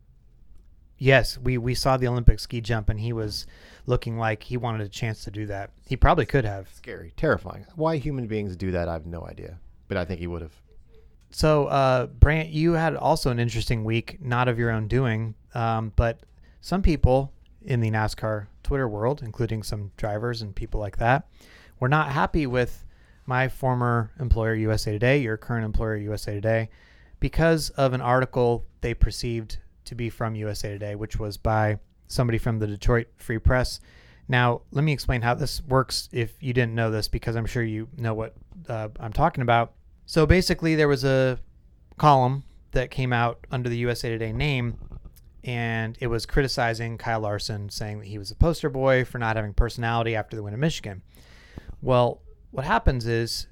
Yes, 0.96 1.36
we 1.36 1.58
we 1.58 1.74
saw 1.74 1.96
the 1.96 2.06
Olympic 2.06 2.40
ski 2.40 2.60
jump, 2.60 2.88
and 2.88 3.00
he 3.00 3.12
was 3.12 3.46
looking 3.84 4.16
like 4.16 4.44
he 4.44 4.56
wanted 4.56 4.80
a 4.80 4.88
chance 4.88 5.24
to 5.24 5.30
do 5.30 5.44
that. 5.46 5.70
He 5.86 5.96
probably 5.96 6.24
could 6.24 6.44
have. 6.44 6.68
Scary, 6.72 7.12
terrifying. 7.16 7.66
Why 7.74 7.96
human 7.96 8.26
beings 8.26 8.56
do 8.56 8.70
that, 8.70 8.88
I 8.88 8.94
have 8.94 9.06
no 9.06 9.26
idea. 9.26 9.58
But 9.88 9.98
I 9.98 10.04
think 10.04 10.20
he 10.20 10.26
would 10.26 10.40
have. 10.40 10.54
So, 11.30 11.66
uh, 11.66 12.06
Brant, 12.06 12.50
you 12.50 12.74
had 12.74 12.94
also 12.94 13.30
an 13.30 13.40
interesting 13.40 13.84
week, 13.84 14.18
not 14.22 14.46
of 14.48 14.58
your 14.58 14.70
own 14.70 14.86
doing, 14.86 15.34
um, 15.52 15.92
but 15.96 16.20
some 16.60 16.80
people 16.80 17.33
in 17.64 17.80
the 17.80 17.90
NASCAR 17.90 18.46
Twitter 18.62 18.88
world, 18.88 19.22
including 19.22 19.62
some 19.62 19.90
drivers 19.96 20.42
and 20.42 20.54
people 20.54 20.80
like 20.80 20.98
that, 20.98 21.28
were 21.80 21.88
not 21.88 22.10
happy 22.10 22.46
with 22.46 22.84
my 23.26 23.48
former 23.48 24.10
employer, 24.20 24.54
USA 24.54 24.92
Today, 24.92 25.18
your 25.18 25.36
current 25.36 25.64
employer, 25.64 25.96
USA 25.96 26.34
Today, 26.34 26.68
because 27.20 27.70
of 27.70 27.92
an 27.92 28.00
article 28.00 28.66
they 28.80 28.94
perceived 28.94 29.58
to 29.86 29.94
be 29.94 30.10
from 30.10 30.34
USA 30.34 30.70
Today, 30.70 30.94
which 30.94 31.18
was 31.18 31.36
by 31.36 31.78
somebody 32.08 32.38
from 32.38 32.58
the 32.58 32.66
Detroit 32.66 33.06
Free 33.16 33.38
Press. 33.38 33.80
Now, 34.28 34.62
let 34.70 34.84
me 34.84 34.92
explain 34.92 35.22
how 35.22 35.34
this 35.34 35.62
works 35.62 36.08
if 36.12 36.32
you 36.40 36.52
didn't 36.52 36.74
know 36.74 36.90
this, 36.90 37.08
because 37.08 37.36
I'm 37.36 37.46
sure 37.46 37.62
you 37.62 37.88
know 37.96 38.14
what 38.14 38.34
uh, 38.68 38.88
I'm 39.00 39.12
talking 39.12 39.42
about. 39.42 39.72
So 40.06 40.26
basically, 40.26 40.74
there 40.74 40.88
was 40.88 41.04
a 41.04 41.38
column 41.96 42.44
that 42.72 42.90
came 42.90 43.12
out 43.12 43.46
under 43.50 43.68
the 43.68 43.76
USA 43.78 44.10
Today 44.10 44.32
name, 44.32 44.76
and 45.44 45.96
it 46.00 46.06
was 46.06 46.24
criticizing 46.24 46.96
Kyle 46.96 47.20
Larson, 47.20 47.68
saying 47.68 47.98
that 47.98 48.08
he 48.08 48.18
was 48.18 48.30
a 48.30 48.34
poster 48.34 48.70
boy 48.70 49.04
for 49.04 49.18
not 49.18 49.36
having 49.36 49.52
personality 49.52 50.16
after 50.16 50.34
the 50.34 50.42
win 50.42 50.54
in 50.54 50.60
Michigan. 50.60 51.02
Well, 51.82 52.22
what 52.50 52.64
happens 52.64 53.06
is 53.06 53.46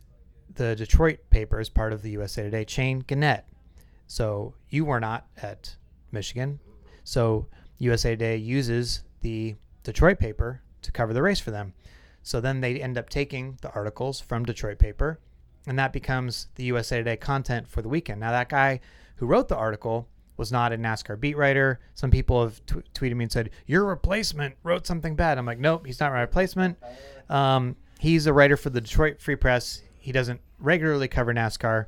the 0.55 0.75
Detroit 0.75 1.19
paper 1.31 1.61
is 1.61 1.69
part 1.69 1.93
of 1.93 2.03
the 2.03 2.11
USA 2.11 2.43
Today 2.43 2.65
chain 2.65 3.01
Gannett. 3.07 3.45
So 4.07 4.55
you 4.71 4.87
were 4.87 5.01
not 5.01 5.27
at 5.43 5.77
Michigan. 6.11 6.61
So 7.05 7.49
USA 7.79 8.11
Today 8.11 8.37
uses 8.37 9.03
the 9.21 9.55
Detroit 9.83 10.19
paper 10.19 10.63
to 10.81 10.93
cover 10.93 11.13
the 11.13 11.23
race 11.23 11.41
for 11.41 11.51
them. 11.51 11.75
So 12.23 12.41
then 12.41 12.61
they 12.61 12.81
end 12.81 12.97
up 12.97 13.11
taking 13.11 13.59
the 13.61 13.73
articles 13.73 14.21
from 14.21 14.45
Detroit 14.45 14.79
paper, 14.79 15.19
and 15.67 15.79
that 15.79 15.93
becomes 15.93 16.49
the 16.55 16.65
USA 16.65 16.99
Today 16.99 17.17
content 17.17 17.69
for 17.69 17.83
the 17.83 17.89
weekend. 17.89 18.21
Now, 18.21 18.31
that 18.31 18.49
guy 18.49 18.81
who 19.17 19.27
wrote 19.27 19.49
the 19.49 19.57
article 19.57 20.09
was 20.43 20.51
not 20.51 20.73
a 20.73 20.77
NASCAR 20.77 21.21
beat 21.21 21.37
writer. 21.37 21.79
Some 21.95 22.11
people 22.11 22.43
have 22.43 22.67
tw- 22.67 22.85
tweeted 22.95 23.15
me 23.15 23.27
and 23.27 23.33
said, 23.33 23.51
Your 23.65 23.85
replacement 23.85 24.57
wrote 24.65 24.89
something 24.89 25.15
bad. 25.15 25.39
I'm 25.39 25.47
like, 25.47 25.61
Nope, 25.61 25.87
he's 25.87 26.01
not 26.01 26.11
my 26.11 26.21
replacement. 26.21 26.77
Um, 27.29 27.77
he's 28.01 28.27
a 28.27 28.33
writer 28.33 28.57
for 28.57 28.71
the 28.71 28.81
Detroit 28.81 29.21
Free 29.21 29.37
Press. 29.37 29.83
He 30.01 30.11
doesn't 30.11 30.41
regularly 30.59 31.07
cover 31.07 31.33
NASCAR. 31.33 31.87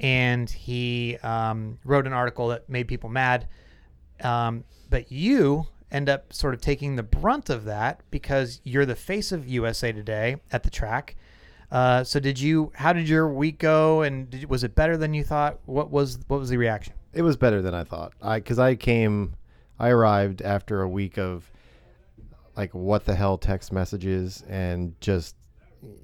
And 0.00 0.50
he 0.50 1.16
um, 1.22 1.78
wrote 1.82 2.06
an 2.06 2.12
article 2.12 2.48
that 2.48 2.68
made 2.68 2.88
people 2.88 3.08
mad. 3.08 3.48
Um, 4.22 4.64
but 4.90 5.10
you 5.10 5.68
end 5.90 6.10
up 6.10 6.30
sort 6.34 6.52
of 6.52 6.60
taking 6.60 6.96
the 6.96 7.02
brunt 7.02 7.48
of 7.48 7.64
that 7.64 8.02
because 8.10 8.60
you're 8.64 8.84
the 8.84 8.96
face 8.96 9.32
of 9.32 9.48
USA 9.48 9.92
Today 9.92 10.36
at 10.50 10.62
the 10.62 10.70
track. 10.70 11.16
Uh, 11.70 12.04
so 12.04 12.20
did 12.20 12.38
you? 12.38 12.70
How 12.74 12.92
did 12.92 13.08
your 13.08 13.32
week 13.32 13.58
go? 13.58 14.02
And 14.02 14.28
did, 14.28 14.50
was 14.50 14.62
it 14.62 14.74
better 14.74 14.98
than 14.98 15.14
you 15.14 15.24
thought? 15.24 15.58
What 15.64 15.90
was 15.90 16.18
what 16.28 16.38
was 16.38 16.50
the 16.50 16.58
reaction? 16.58 16.92
It 17.12 17.22
was 17.22 17.36
better 17.36 17.60
than 17.62 17.74
I 17.74 17.84
thought. 17.84 18.12
I 18.22 18.38
because 18.38 18.58
I 18.58 18.74
came, 18.74 19.34
I 19.78 19.88
arrived 19.90 20.42
after 20.42 20.82
a 20.82 20.88
week 20.88 21.18
of 21.18 21.50
like 22.56 22.74
what 22.74 23.04
the 23.04 23.14
hell 23.14 23.38
text 23.38 23.72
messages 23.72 24.42
and 24.48 24.94
just 25.00 25.36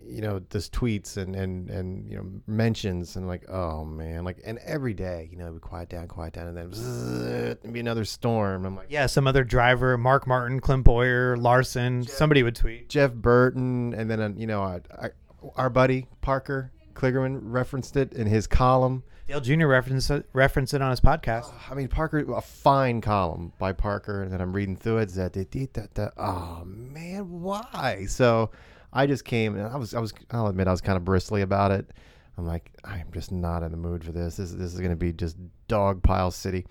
you 0.04 0.20
know 0.20 0.40
just 0.50 0.72
tweets 0.72 1.16
and 1.16 1.36
and 1.36 1.70
and 1.70 2.08
you 2.10 2.16
know 2.16 2.24
mentions 2.48 3.14
and 3.14 3.28
like 3.28 3.48
oh 3.48 3.84
man 3.84 4.24
like 4.24 4.40
and 4.44 4.58
every 4.64 4.92
day 4.92 5.28
you 5.30 5.36
know 5.38 5.52
we 5.52 5.60
quiet 5.60 5.88
down 5.88 6.08
quiet 6.08 6.32
down 6.32 6.48
and 6.48 6.56
then 6.56 7.56
and 7.62 7.72
be 7.72 7.78
another 7.78 8.04
storm 8.04 8.64
i'm 8.64 8.74
like 8.74 8.88
Yeah, 8.90 9.06
some 9.06 9.28
other 9.28 9.44
driver, 9.44 9.96
Mark 9.96 10.26
Martin, 10.26 10.58
Clint 10.60 10.82
Bowyer, 10.84 11.36
Larson, 11.36 12.02
somebody 12.04 12.42
would 12.42 12.56
tweet. 12.56 12.88
jeff 12.88 13.12
burton 13.14 13.94
and 13.94 14.10
then 14.10 14.20
uh, 14.20 14.30
you 14.36 14.48
know 14.48 14.62
I, 14.62 14.80
I, 15.00 15.10
our 15.54 15.70
buddy 15.70 16.08
parker 16.22 16.72
kligerman 16.94 17.38
referenced 17.42 17.96
it 17.96 18.12
in 18.14 18.26
his 18.26 18.48
column 18.48 19.04
Dale 19.28 19.42
Jr. 19.42 19.66
referenced 19.66 20.10
it, 20.10 20.26
referenced 20.32 20.72
it 20.72 20.80
on 20.80 20.88
his 20.88 21.00
podcast. 21.00 21.52
I 21.70 21.74
mean, 21.74 21.88
Parker, 21.88 22.24
a 22.32 22.40
fine 22.40 23.02
column 23.02 23.52
by 23.58 23.74
Parker, 23.74 24.26
then 24.26 24.40
I'm 24.40 24.54
reading 24.54 24.74
through 24.74 24.98
it. 24.98 25.10
That, 25.10 25.34
that, 25.34 25.52
that, 25.74 25.94
that, 25.96 26.14
oh 26.16 26.62
man, 26.64 27.42
why? 27.42 28.06
So 28.08 28.50
I 28.90 29.06
just 29.06 29.26
came, 29.26 29.54
and 29.58 29.66
I 29.68 29.76
was, 29.76 29.92
I 29.92 30.00
was, 30.00 30.14
I'll 30.30 30.46
admit, 30.46 30.66
I 30.66 30.70
was 30.70 30.80
kind 30.80 30.96
of 30.96 31.04
bristly 31.04 31.42
about 31.42 31.72
it. 31.72 31.90
I'm 32.38 32.46
like, 32.46 32.72
I'm 32.84 33.08
just 33.12 33.30
not 33.30 33.62
in 33.62 33.70
the 33.70 33.76
mood 33.76 34.02
for 34.02 34.12
this. 34.12 34.36
This, 34.36 34.52
this 34.52 34.72
is 34.72 34.80
going 34.80 34.92
to 34.92 34.96
be 34.96 35.12
just 35.12 35.36
dog 35.66 36.02
pile 36.02 36.30
city. 36.30 36.64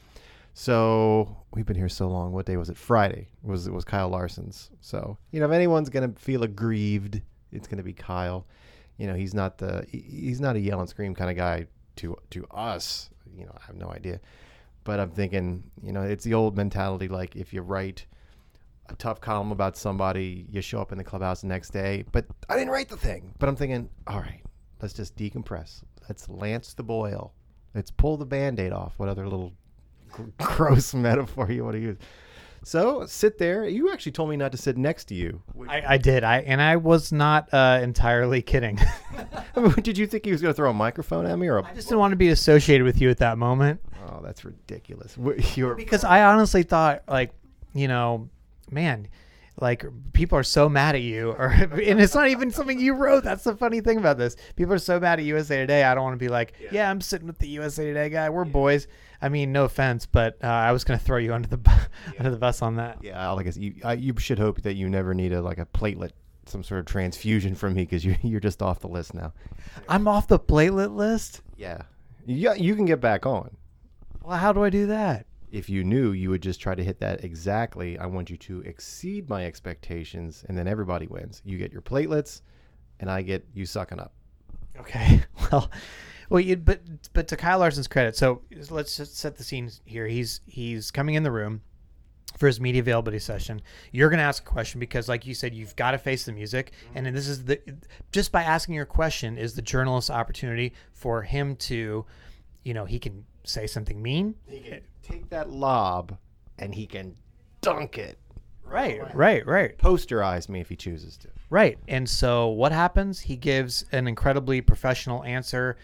So 0.55 1.37
we've 1.53 1.65
been 1.67 1.75
here 1.75 1.89
so 1.89 2.07
long. 2.07 2.31
What 2.31 2.47
day 2.47 2.57
was 2.57 2.71
it? 2.71 2.77
Friday 2.77 3.27
was 3.43 3.67
it 3.67 3.73
was 3.73 3.85
Kyle 3.85 4.09
Larson's. 4.09 4.71
So 4.81 5.19
you 5.29 5.39
know, 5.39 5.45
if 5.45 5.51
anyone's 5.51 5.89
going 5.89 6.11
to 6.11 6.19
feel 6.19 6.41
aggrieved, 6.41 7.21
it's 7.51 7.67
going 7.67 7.77
to 7.77 7.83
be 7.83 7.93
Kyle. 7.93 8.47
You 8.97 9.05
know, 9.05 9.13
he's 9.13 9.35
not 9.35 9.59
the 9.59 9.85
he- 9.87 9.99
he's 10.09 10.41
not 10.41 10.55
a 10.55 10.59
yell 10.59 10.79
and 10.79 10.89
scream 10.89 11.13
kind 11.13 11.29
of 11.29 11.37
guy 11.37 11.67
to 11.97 12.17
to 12.31 12.45
us. 12.51 13.09
You 13.35 13.45
know, 13.45 13.53
I 13.55 13.65
have 13.65 13.75
no 13.75 13.89
idea. 13.91 14.19
But 14.83 14.99
I'm 14.99 15.11
thinking, 15.11 15.63
you 15.83 15.91
know, 15.91 16.03
it's 16.03 16.23
the 16.23 16.33
old 16.33 16.55
mentality. 16.55 17.07
Like 17.07 17.35
if 17.35 17.53
you 17.53 17.61
write 17.61 18.05
a 18.89 18.95
tough 18.95 19.19
column 19.19 19.51
about 19.51 19.75
somebody, 19.75 20.45
you 20.49 20.61
show 20.61 20.79
up 20.79 20.91
in 20.91 20.97
the 20.97 21.03
clubhouse 21.03 21.41
the 21.41 21.47
next 21.47 21.71
day. 21.71 22.05
But 22.11 22.25
I 22.49 22.55
didn't 22.55 22.71
write 22.71 22.89
the 22.89 22.97
thing. 22.97 23.33
But 23.37 23.49
I'm 23.49 23.55
thinking, 23.55 23.89
all 24.07 24.19
right, 24.19 24.41
let's 24.81 24.93
just 24.93 25.15
decompress. 25.17 25.83
Let's 26.07 26.29
lance 26.29 26.73
the 26.73 26.83
boil. 26.83 27.33
Let's 27.75 27.91
pull 27.91 28.17
the 28.17 28.25
band-aid 28.25 28.71
off. 28.71 28.93
What 28.97 29.09
other 29.09 29.25
little 29.25 29.53
gr- 30.09 30.23
gross 30.37 30.93
metaphor 30.93 31.51
you 31.51 31.63
want 31.63 31.75
to 31.75 31.81
use? 31.81 31.97
So 32.67 33.05
sit 33.05 33.37
there. 33.37 33.65
You 33.65 33.91
actually 33.91 34.11
told 34.11 34.29
me 34.29 34.35
not 34.35 34.51
to 34.51 34.57
sit 34.57 34.77
next 34.77 35.05
to 35.05 35.15
you. 35.15 35.41
I, 35.67 35.93
I 35.93 35.97
did. 35.97 36.23
I 36.23 36.39
and 36.39 36.61
I 36.61 36.75
was 36.75 37.11
not 37.11 37.47
uh, 37.53 37.79
entirely 37.81 38.41
kidding. 38.41 38.77
Did 39.81 39.97
you 39.97 40.05
think 40.05 40.25
he 40.25 40.31
was 40.31 40.41
going 40.41 40.53
to 40.53 40.55
throw 40.55 40.69
a 40.69 40.73
microphone 40.73 41.25
at 41.25 41.39
me 41.39 41.47
or 41.47 41.57
a? 41.57 41.63
I 41.65 41.73
just 41.73 41.87
didn't 41.87 41.99
want 41.99 42.11
to 42.11 42.17
be 42.17 42.29
associated 42.29 42.83
with 42.83 43.01
you 43.01 43.09
at 43.09 43.17
that 43.19 43.37
moment 43.37 43.79
Oh, 44.09 44.21
that's 44.23 44.45
ridiculous. 44.45 45.15
Wh- 45.15 45.57
You're 45.57 45.75
because 45.75 46.03
I 46.03 46.23
honestly 46.23 46.63
thought, 46.63 47.03
like, 47.07 47.31
you 47.73 47.87
know, 47.87 48.29
man, 48.69 49.07
like 49.59 49.85
people 50.13 50.37
are 50.37 50.43
so 50.43 50.69
mad 50.69 50.95
at 50.95 51.01
you, 51.01 51.31
or 51.31 51.47
and 51.49 51.99
it's 51.99 52.13
not 52.13 52.27
even 52.27 52.51
something 52.51 52.79
you 52.79 52.93
wrote. 52.93 53.23
That's 53.23 53.43
the 53.43 53.55
funny 53.55 53.81
thing 53.81 53.97
about 53.97 54.17
this. 54.17 54.35
People 54.55 54.73
are 54.73 54.79
so 54.79 54.99
mad 54.99 55.19
at 55.19 55.25
USA 55.25 55.57
Today. 55.57 55.83
I 55.83 55.95
don't 55.95 56.03
want 56.03 56.13
to 56.13 56.23
be 56.23 56.29
like, 56.29 56.53
yeah, 56.71 56.89
I'm 56.89 57.01
sitting 57.01 57.27
with 57.27 57.39
the 57.39 57.47
USA 57.49 57.85
Today 57.85 58.09
guy. 58.09 58.29
We're 58.29 58.45
boys. 58.45 58.87
I 59.21 59.29
mean, 59.29 59.51
no 59.51 59.63
offense, 59.65 60.05
but 60.05 60.37
uh, 60.43 60.47
I 60.47 60.71
was 60.71 60.83
gonna 60.83 60.99
throw 60.99 61.17
you 61.17 61.33
under 61.33 61.47
the 61.47 61.57
bu- 61.57 61.71
under 62.19 62.29
the 62.29 62.37
bus 62.37 62.61
on 62.61 62.75
that. 62.75 62.99
yeah. 63.01 63.29
Like 63.31 63.47
I 63.47 63.49
said, 63.49 63.63
you, 63.63 63.75
I, 63.83 63.93
you 63.93 64.13
should 64.19 64.37
hope 64.39 64.61
that 64.61 64.75
you 64.75 64.89
never 64.89 65.13
need 65.13 65.33
a 65.33 65.41
like 65.41 65.57
a 65.57 65.65
platelet, 65.65 66.11
some 66.45 66.63
sort 66.63 66.79
of 66.79 66.85
transfusion 66.85 67.55
from 67.55 67.73
me 67.73 67.81
because 67.81 68.05
you 68.05 68.15
you're 68.21 68.39
just 68.39 68.61
off 68.61 68.79
the 68.81 68.87
list 68.89 69.13
now. 69.15 69.33
I'm 69.89 70.07
off 70.07 70.27
the 70.27 70.39
platelet 70.39 70.95
list. 70.95 71.41
Yeah. 71.57 71.81
Yeah. 72.27 72.53
You 72.53 72.75
can 72.75 72.85
get 72.85 73.01
back 73.01 73.25
on. 73.25 73.57
Well, 74.21 74.37
how 74.37 74.53
do 74.53 74.63
I 74.63 74.69
do 74.69 74.85
that? 74.87 75.25
If 75.57 75.69
you 75.69 75.83
knew, 75.83 76.11
you 76.11 76.29
would 76.29 76.43
just 76.43 76.61
try 76.61 76.75
to 76.75 76.83
hit 76.83 76.99
that 76.99 77.23
exactly. 77.23 77.97
I 77.97 78.05
want 78.05 78.29
you 78.29 78.37
to 78.37 78.61
exceed 78.61 79.27
my 79.27 79.45
expectations, 79.45 80.45
and 80.47 80.57
then 80.57 80.67
everybody 80.67 81.07
wins. 81.07 81.41
You 81.43 81.57
get 81.57 81.71
your 81.71 81.81
platelets, 81.81 82.41
and 82.99 83.09
I 83.09 83.23
get 83.23 83.45
you 83.53 83.65
sucking 83.65 83.99
up. 83.99 84.13
Okay. 84.79 85.21
Well, 85.49 85.71
well, 86.29 86.41
you, 86.41 86.57
but 86.57 86.81
but 87.13 87.29
to 87.29 87.37
Kyle 87.37 87.59
Larson's 87.59 87.87
credit, 87.87 88.17
so 88.17 88.41
let's 88.69 88.97
just 88.97 89.17
set 89.17 89.37
the 89.37 89.45
scene 89.45 89.71
here. 89.85 90.07
He's 90.07 90.41
he's 90.45 90.91
coming 90.91 91.15
in 91.15 91.23
the 91.23 91.31
room 91.31 91.61
for 92.37 92.47
his 92.47 92.59
media 92.59 92.81
availability 92.81 93.19
session. 93.19 93.61
You're 93.93 94.09
going 94.09 94.17
to 94.17 94.25
ask 94.25 94.43
a 94.43 94.45
question 94.45 94.81
because, 94.81 95.07
like 95.07 95.25
you 95.25 95.33
said, 95.33 95.55
you've 95.55 95.77
got 95.77 95.91
to 95.91 95.97
face 95.97 96.25
the 96.25 96.33
music, 96.33 96.71
mm-hmm. 96.71 96.97
and 96.97 97.05
then 97.05 97.13
this 97.13 97.29
is 97.29 97.45
the 97.45 97.61
just 98.11 98.33
by 98.33 98.43
asking 98.43 98.75
your 98.75 98.85
question 98.85 99.37
is 99.37 99.55
the 99.55 99.61
journalist's 99.61 100.09
opportunity 100.09 100.73
for 100.91 101.21
him 101.21 101.55
to, 101.55 102.05
you 102.67 102.73
know, 102.73 102.83
he 102.83 102.99
can 102.99 103.25
say 103.45 103.65
something 103.65 104.01
mean. 104.01 104.35
He 104.45 104.59
can 104.59 104.81
take 105.01 105.29
that 105.29 105.49
lob, 105.49 106.17
and 106.59 106.75
he 106.75 106.85
can 106.85 107.15
dunk 107.61 107.97
it. 107.97 108.19
Right, 108.61 108.99
right, 109.15 109.45
right. 109.47 109.77
Posterize 109.77 110.49
me 110.49 110.59
if 110.59 110.67
he 110.67 110.75
chooses 110.75 111.15
to. 111.19 111.29
Right. 111.49 111.77
And 111.87 112.09
so 112.09 112.49
what 112.49 112.73
happens? 112.73 113.21
He 113.21 113.37
gives 113.37 113.85
an 113.93 114.05
incredibly 114.05 114.59
professional 114.59 115.23
answer, 115.23 115.77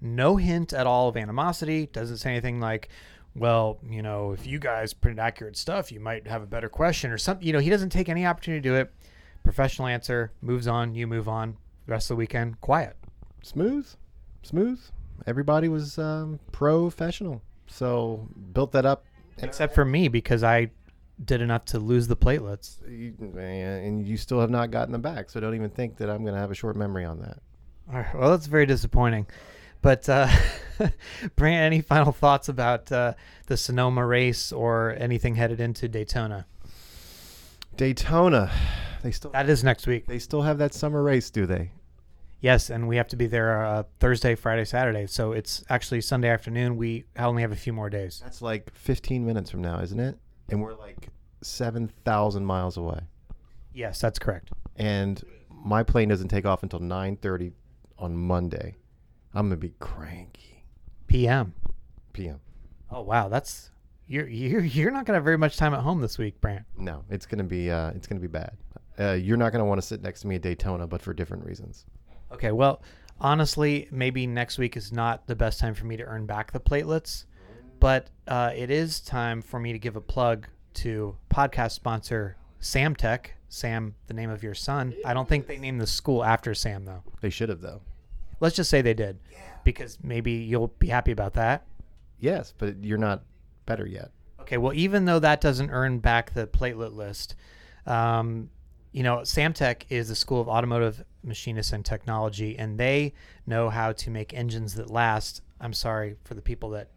no 0.00 0.36
hint 0.36 0.72
at 0.72 0.86
all 0.86 1.08
of 1.08 1.18
animosity, 1.18 1.86
doesn't 1.92 2.16
say 2.16 2.30
anything 2.30 2.58
like, 2.58 2.88
well, 3.34 3.78
you 3.86 4.00
know, 4.00 4.32
if 4.32 4.46
you 4.46 4.58
guys 4.58 4.94
print 4.94 5.18
accurate 5.18 5.58
stuff, 5.58 5.92
you 5.92 6.00
might 6.00 6.26
have 6.26 6.42
a 6.42 6.46
better 6.46 6.70
question 6.70 7.10
or 7.10 7.18
something. 7.18 7.46
You 7.46 7.52
know, 7.52 7.58
he 7.58 7.68
doesn't 7.68 7.90
take 7.90 8.08
any 8.08 8.24
opportunity 8.24 8.62
to 8.62 8.68
do 8.70 8.76
it. 8.76 8.90
Professional 9.44 9.88
answer, 9.88 10.32
moves 10.40 10.66
on, 10.66 10.94
you 10.94 11.06
move 11.06 11.28
on. 11.28 11.58
The 11.84 11.92
rest 11.92 12.10
of 12.10 12.16
the 12.16 12.18
weekend, 12.18 12.62
quiet. 12.62 12.96
Smooth, 13.42 13.86
smooth. 14.42 14.80
Everybody 15.26 15.68
was 15.68 15.98
um, 15.98 16.40
professional, 16.52 17.42
so 17.66 18.28
built 18.52 18.72
that 18.72 18.86
up. 18.86 19.04
Except 19.38 19.74
for 19.74 19.84
me 19.84 20.08
because 20.08 20.42
I 20.42 20.70
did 21.24 21.40
enough 21.40 21.64
to 21.66 21.78
lose 21.78 22.08
the 22.08 22.16
platelets. 22.16 22.80
And 22.86 24.06
you 24.06 24.16
still 24.16 24.40
have 24.40 24.50
not 24.50 24.70
gotten 24.70 24.92
them 24.92 25.02
back, 25.02 25.30
so 25.30 25.40
don't 25.40 25.54
even 25.54 25.70
think 25.70 25.96
that 25.98 26.10
I'm 26.10 26.22
going 26.22 26.34
to 26.34 26.40
have 26.40 26.50
a 26.50 26.54
short 26.54 26.76
memory 26.76 27.04
on 27.04 27.20
that. 27.20 27.38
All 27.90 27.98
right, 27.98 28.14
well, 28.14 28.30
that's 28.30 28.46
very 28.46 28.66
disappointing. 28.66 29.26
But 29.82 30.08
uh, 30.08 30.28
Brant, 31.36 31.62
any 31.62 31.80
final 31.80 32.12
thoughts 32.12 32.48
about 32.48 32.90
uh, 32.92 33.14
the 33.46 33.56
Sonoma 33.56 34.04
race 34.04 34.52
or 34.52 34.94
anything 34.98 35.34
headed 35.36 35.60
into 35.60 35.88
Daytona? 35.88 36.46
Daytona, 37.76 38.50
they 39.02 39.10
still 39.10 39.30
That 39.30 39.48
is 39.48 39.64
next 39.64 39.86
week. 39.86 40.06
they 40.06 40.18
still 40.18 40.42
have 40.42 40.58
that 40.58 40.74
summer 40.74 41.02
race, 41.02 41.30
do 41.30 41.46
they? 41.46 41.72
Yes, 42.40 42.70
and 42.70 42.88
we 42.88 42.96
have 42.96 43.08
to 43.08 43.16
be 43.16 43.26
there 43.26 43.64
uh, 43.64 43.82
Thursday, 43.98 44.34
Friday, 44.34 44.64
Saturday. 44.64 45.06
So 45.06 45.32
it's 45.32 45.62
actually 45.68 46.00
Sunday 46.00 46.28
afternoon. 46.28 46.76
We 46.76 47.04
only 47.18 47.42
have 47.42 47.52
a 47.52 47.56
few 47.56 47.72
more 47.72 47.90
days. 47.90 48.20
That's 48.22 48.40
like 48.40 48.72
15 48.74 49.26
minutes 49.26 49.50
from 49.50 49.60
now, 49.60 49.80
isn't 49.80 50.00
it? 50.00 50.18
And 50.48 50.62
we're 50.62 50.74
like 50.74 51.08
7,000 51.42 52.44
miles 52.44 52.76
away. 52.76 53.00
Yes, 53.74 54.00
that's 54.00 54.18
correct. 54.18 54.50
And 54.76 55.22
my 55.50 55.82
plane 55.82 56.08
doesn't 56.08 56.28
take 56.28 56.46
off 56.46 56.62
until 56.62 56.80
9:30 56.80 57.52
on 57.98 58.16
Monday. 58.16 58.76
I'm 59.34 59.46
gonna 59.46 59.56
be 59.56 59.74
cranky. 59.78 60.64
PM. 61.06 61.54
PM. 62.12 62.40
Oh 62.90 63.02
wow, 63.02 63.28
that's 63.28 63.70
you're 64.08 64.26
you're 64.26 64.64
you're 64.64 64.90
not 64.90 65.04
gonna 65.04 65.18
have 65.18 65.24
very 65.24 65.38
much 65.38 65.56
time 65.56 65.74
at 65.74 65.80
home 65.80 66.00
this 66.00 66.18
week, 66.18 66.40
Brant. 66.40 66.64
No, 66.76 67.04
it's 67.10 67.26
gonna 67.26 67.44
be 67.44 67.70
uh, 67.70 67.90
it's 67.90 68.06
gonna 68.06 68.20
be 68.20 68.26
bad. 68.26 68.56
Uh, 68.98 69.12
you're 69.12 69.36
not 69.36 69.52
gonna 69.52 69.64
want 69.64 69.80
to 69.80 69.86
sit 69.86 70.02
next 70.02 70.22
to 70.22 70.26
me 70.26 70.36
at 70.36 70.42
Daytona, 70.42 70.86
but 70.86 71.00
for 71.02 71.12
different 71.14 71.44
reasons. 71.44 71.84
Okay, 72.32 72.52
well, 72.52 72.82
honestly, 73.20 73.88
maybe 73.90 74.26
next 74.26 74.58
week 74.58 74.76
is 74.76 74.92
not 74.92 75.26
the 75.26 75.36
best 75.36 75.60
time 75.60 75.74
for 75.74 75.86
me 75.86 75.96
to 75.96 76.04
earn 76.04 76.26
back 76.26 76.52
the 76.52 76.60
platelets, 76.60 77.24
but 77.80 78.08
uh, 78.28 78.52
it 78.54 78.70
is 78.70 79.00
time 79.00 79.42
for 79.42 79.58
me 79.58 79.72
to 79.72 79.78
give 79.78 79.96
a 79.96 80.00
plug 80.00 80.46
to 80.74 81.16
podcast 81.30 81.72
sponsor 81.72 82.36
Samtech. 82.60 83.26
Sam, 83.48 83.96
the 84.06 84.14
name 84.14 84.30
of 84.30 84.44
your 84.44 84.54
son. 84.54 84.94
I 85.04 85.12
don't 85.12 85.28
think 85.28 85.48
they 85.48 85.58
named 85.58 85.80
the 85.80 85.86
school 85.86 86.24
after 86.24 86.54
Sam 86.54 86.84
though. 86.84 87.02
They 87.20 87.30
should 87.30 87.48
have 87.48 87.60
though. 87.60 87.80
Let's 88.38 88.54
just 88.54 88.70
say 88.70 88.80
they 88.80 88.94
did, 88.94 89.18
because 89.64 89.98
maybe 90.02 90.32
you'll 90.32 90.68
be 90.78 90.86
happy 90.86 91.10
about 91.10 91.34
that. 91.34 91.66
Yes, 92.20 92.54
but 92.56 92.82
you're 92.84 92.96
not 92.96 93.24
better 93.66 93.86
yet. 93.86 94.12
Okay, 94.40 94.56
well, 94.56 94.72
even 94.72 95.04
though 95.04 95.18
that 95.18 95.40
doesn't 95.40 95.70
earn 95.70 95.98
back 95.98 96.32
the 96.32 96.46
platelet 96.46 96.94
list, 96.94 97.34
um, 97.86 98.50
you 98.92 99.02
know, 99.02 99.18
Samtech 99.18 99.82
is 99.88 100.08
the 100.08 100.14
school 100.14 100.40
of 100.40 100.48
automotive 100.48 101.04
machinists 101.22 101.72
and 101.72 101.84
technology, 101.84 102.58
and 102.58 102.78
they 102.78 103.12
know 103.46 103.70
how 103.70 103.92
to 103.92 104.10
make 104.10 104.34
engines 104.34 104.74
that 104.74 104.90
last. 104.90 105.42
I'm 105.60 105.72
sorry 105.72 106.16
for 106.24 106.34
the 106.34 106.42
people 106.42 106.70
that 106.70 106.88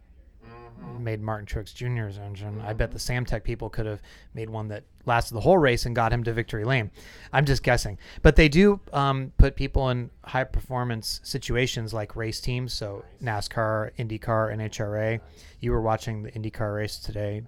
made 0.98 1.20
Martin 1.20 1.46
Truex 1.46 1.74
Jr.'s 1.74 2.18
engine. 2.18 2.60
I 2.60 2.72
bet 2.72 2.92
the 2.92 2.98
Samtech 2.98 3.44
people 3.44 3.68
could 3.68 3.86
have 3.86 4.00
made 4.34 4.50
one 4.50 4.68
that 4.68 4.84
lasted 5.06 5.34
the 5.34 5.40
whole 5.40 5.58
race 5.58 5.86
and 5.86 5.94
got 5.94 6.12
him 6.12 6.24
to 6.24 6.32
victory 6.32 6.64
lane. 6.64 6.90
I'm 7.32 7.44
just 7.44 7.62
guessing, 7.62 7.98
but 8.22 8.36
they 8.36 8.48
do 8.48 8.80
um, 8.92 9.32
put 9.38 9.56
people 9.56 9.90
in 9.90 10.10
high 10.24 10.44
performance 10.44 11.20
situations 11.22 11.92
like 11.92 12.16
race 12.16 12.40
teams, 12.40 12.72
so 12.72 13.04
NASCAR, 13.22 13.90
IndyCar, 13.98 14.54
NHRA. 14.54 15.20
You 15.60 15.72
were 15.72 15.82
watching 15.82 16.22
the 16.22 16.32
IndyCar 16.32 16.74
race 16.74 16.98
today, 16.98 17.42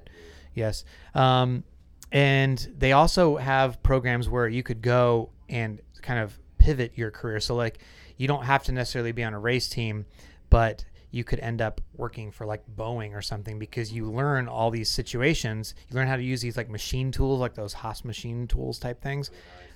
yes. 0.54 0.84
Um, 1.14 1.64
and 2.12 2.74
they 2.78 2.92
also 2.92 3.36
have 3.36 3.82
programs 3.82 4.28
where 4.28 4.48
you 4.48 4.62
could 4.62 4.82
go 4.82 5.30
and 5.48 5.80
kind 6.02 6.20
of 6.20 6.38
pivot 6.66 6.90
your 6.96 7.12
career. 7.12 7.38
So 7.38 7.54
like 7.54 7.78
you 8.16 8.26
don't 8.26 8.44
have 8.44 8.64
to 8.64 8.72
necessarily 8.72 9.12
be 9.12 9.22
on 9.22 9.34
a 9.34 9.38
race 9.38 9.68
team, 9.68 10.04
but 10.50 10.84
you 11.12 11.22
could 11.22 11.38
end 11.38 11.62
up 11.62 11.80
working 11.94 12.32
for 12.32 12.44
like 12.44 12.64
Boeing 12.76 13.14
or 13.14 13.22
something 13.22 13.56
because 13.60 13.92
you 13.92 14.10
learn 14.10 14.48
all 14.48 14.72
these 14.72 14.90
situations. 14.90 15.74
You 15.88 15.94
learn 15.94 16.08
how 16.08 16.16
to 16.16 16.24
use 16.24 16.40
these 16.40 16.56
like 16.56 16.68
machine 16.68 17.12
tools, 17.12 17.38
like 17.38 17.54
those 17.54 17.72
Haas 17.72 18.04
machine 18.04 18.48
tools 18.48 18.80
type 18.80 19.00
things. 19.00 19.30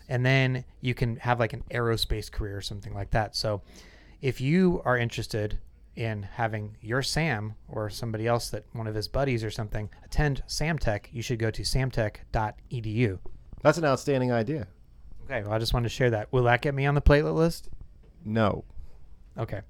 And 0.09 0.26
then 0.26 0.64
you 0.81 0.92
can 0.94 1.14
have 1.18 1.38
like 1.38 1.53
an 1.53 1.62
aerospace 1.70 2.29
career 2.31 2.57
or 2.57 2.61
something 2.61 2.92
like 2.92 3.12
that. 3.12 3.37
So 3.37 3.62
if 4.20 4.40
you 4.40 4.83
are 4.85 4.98
interested 4.98 5.61
in 5.94 6.24
having 6.24 6.76
your 6.81 7.03
Sam 7.05 7.55
or 7.68 7.88
somebody 7.88 8.26
else 8.26 8.50
that 8.50 8.64
one 8.72 8.88
of 8.88 8.96
his 8.96 9.07
buddies 9.07 9.44
or 9.44 9.53
something 9.53 9.90
attend 10.05 10.42
Samtech, 10.48 11.07
you 11.12 11.22
should 11.22 11.38
go 11.38 11.53
to 11.53 11.62
samtech.edu. 11.62 13.18
That's 13.62 13.79
an 13.79 13.85
outstanding 13.85 14.33
idea. 14.33 14.66
Okay, 15.31 15.43
well, 15.45 15.53
I 15.53 15.59
just 15.61 15.73
wanted 15.73 15.88
to 15.88 15.95
share 15.95 16.11
that. 16.11 16.33
Will 16.33 16.43
that 16.45 16.61
get 16.61 16.75
me 16.75 16.87
on 16.87 16.97
the 16.97 17.01
platelet 17.01 17.35
list? 17.35 17.69
No. 18.25 18.64
Okay. 19.38 19.61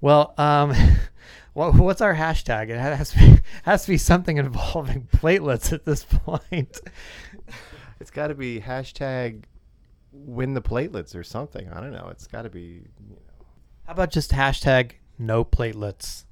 Well, 0.00 0.34
um, 0.36 0.74
what, 1.52 1.74
what's 1.76 2.00
our 2.00 2.14
hashtag? 2.14 2.70
It 2.70 2.78
has 2.78 3.10
to, 3.10 3.18
be, 3.18 3.38
has 3.62 3.82
to 3.84 3.88
be 3.88 3.98
something 3.98 4.36
involving 4.36 5.08
platelets 5.12 5.72
at 5.72 5.84
this 5.84 6.02
point. 6.02 6.80
It's 8.00 8.10
got 8.10 8.28
to 8.28 8.34
be 8.34 8.60
hashtag 8.60 9.44
win 10.12 10.54
the 10.54 10.62
platelets 10.62 11.14
or 11.14 11.22
something. 11.22 11.68
I 11.70 11.80
don't 11.80 11.92
know. 11.92 12.08
It's 12.10 12.26
got 12.26 12.42
to 12.42 12.50
be. 12.50 12.60
You 12.60 13.10
know, 13.10 13.16
How 13.84 13.92
about 13.92 14.10
just 14.10 14.32
hashtag 14.32 14.92
no 15.18 15.44
platelets? 15.44 16.24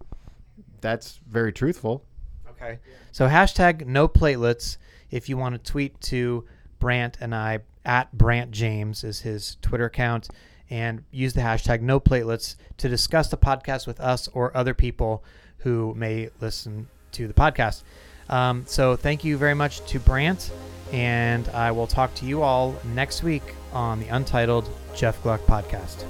that's 0.81 1.21
very 1.27 1.53
truthful. 1.53 2.05
Okay. 2.51 2.79
So 3.13 3.29
hashtag 3.29 3.87
no 3.87 4.09
platelets. 4.09 4.79
If 5.11 5.29
you 5.29 5.37
want 5.37 5.55
to 5.55 5.71
tweet 5.71 6.01
to 6.03 6.45
Brant 6.79 7.17
and 7.21 7.35
I 7.35 7.61
at 7.85 8.17
Brant 8.17 8.51
James 8.51 9.05
is 9.05 9.21
his 9.21 9.57
Twitter 9.63 9.87
account, 9.87 10.29
and 10.71 11.05
use 11.11 11.35
the 11.35 11.41
hashtag 11.41 11.81
no 11.81 12.01
platelets 12.01 12.57
to 12.79 12.89
discuss 12.89 13.29
the 13.29 13.37
podcast 13.37 13.87
with 13.87 14.01
us 14.01 14.29
or 14.29 14.57
other 14.57 14.75
people 14.75 15.23
who 15.59 15.95
may 15.95 16.31
listen 16.41 16.89
to 17.13 17.27
the 17.29 17.35
podcast. 17.35 17.83
Um, 18.29 18.65
so 18.67 18.97
thank 18.97 19.25
you 19.25 19.37
very 19.37 19.55
much 19.55 19.85
to 19.87 20.01
Brant, 20.01 20.51
and 20.93 21.49
I 21.51 21.71
will 21.73 21.87
talk 21.87 22.15
to 22.17 22.27
you 22.27 22.43
all 22.43 22.75
next 22.95 23.23
week 23.23 23.43
on 23.73 24.01
the 24.01 24.09
Untitled 24.09 24.69
Jeff 24.95 25.23
Gluck 25.23 25.43
podcast. 25.43 26.05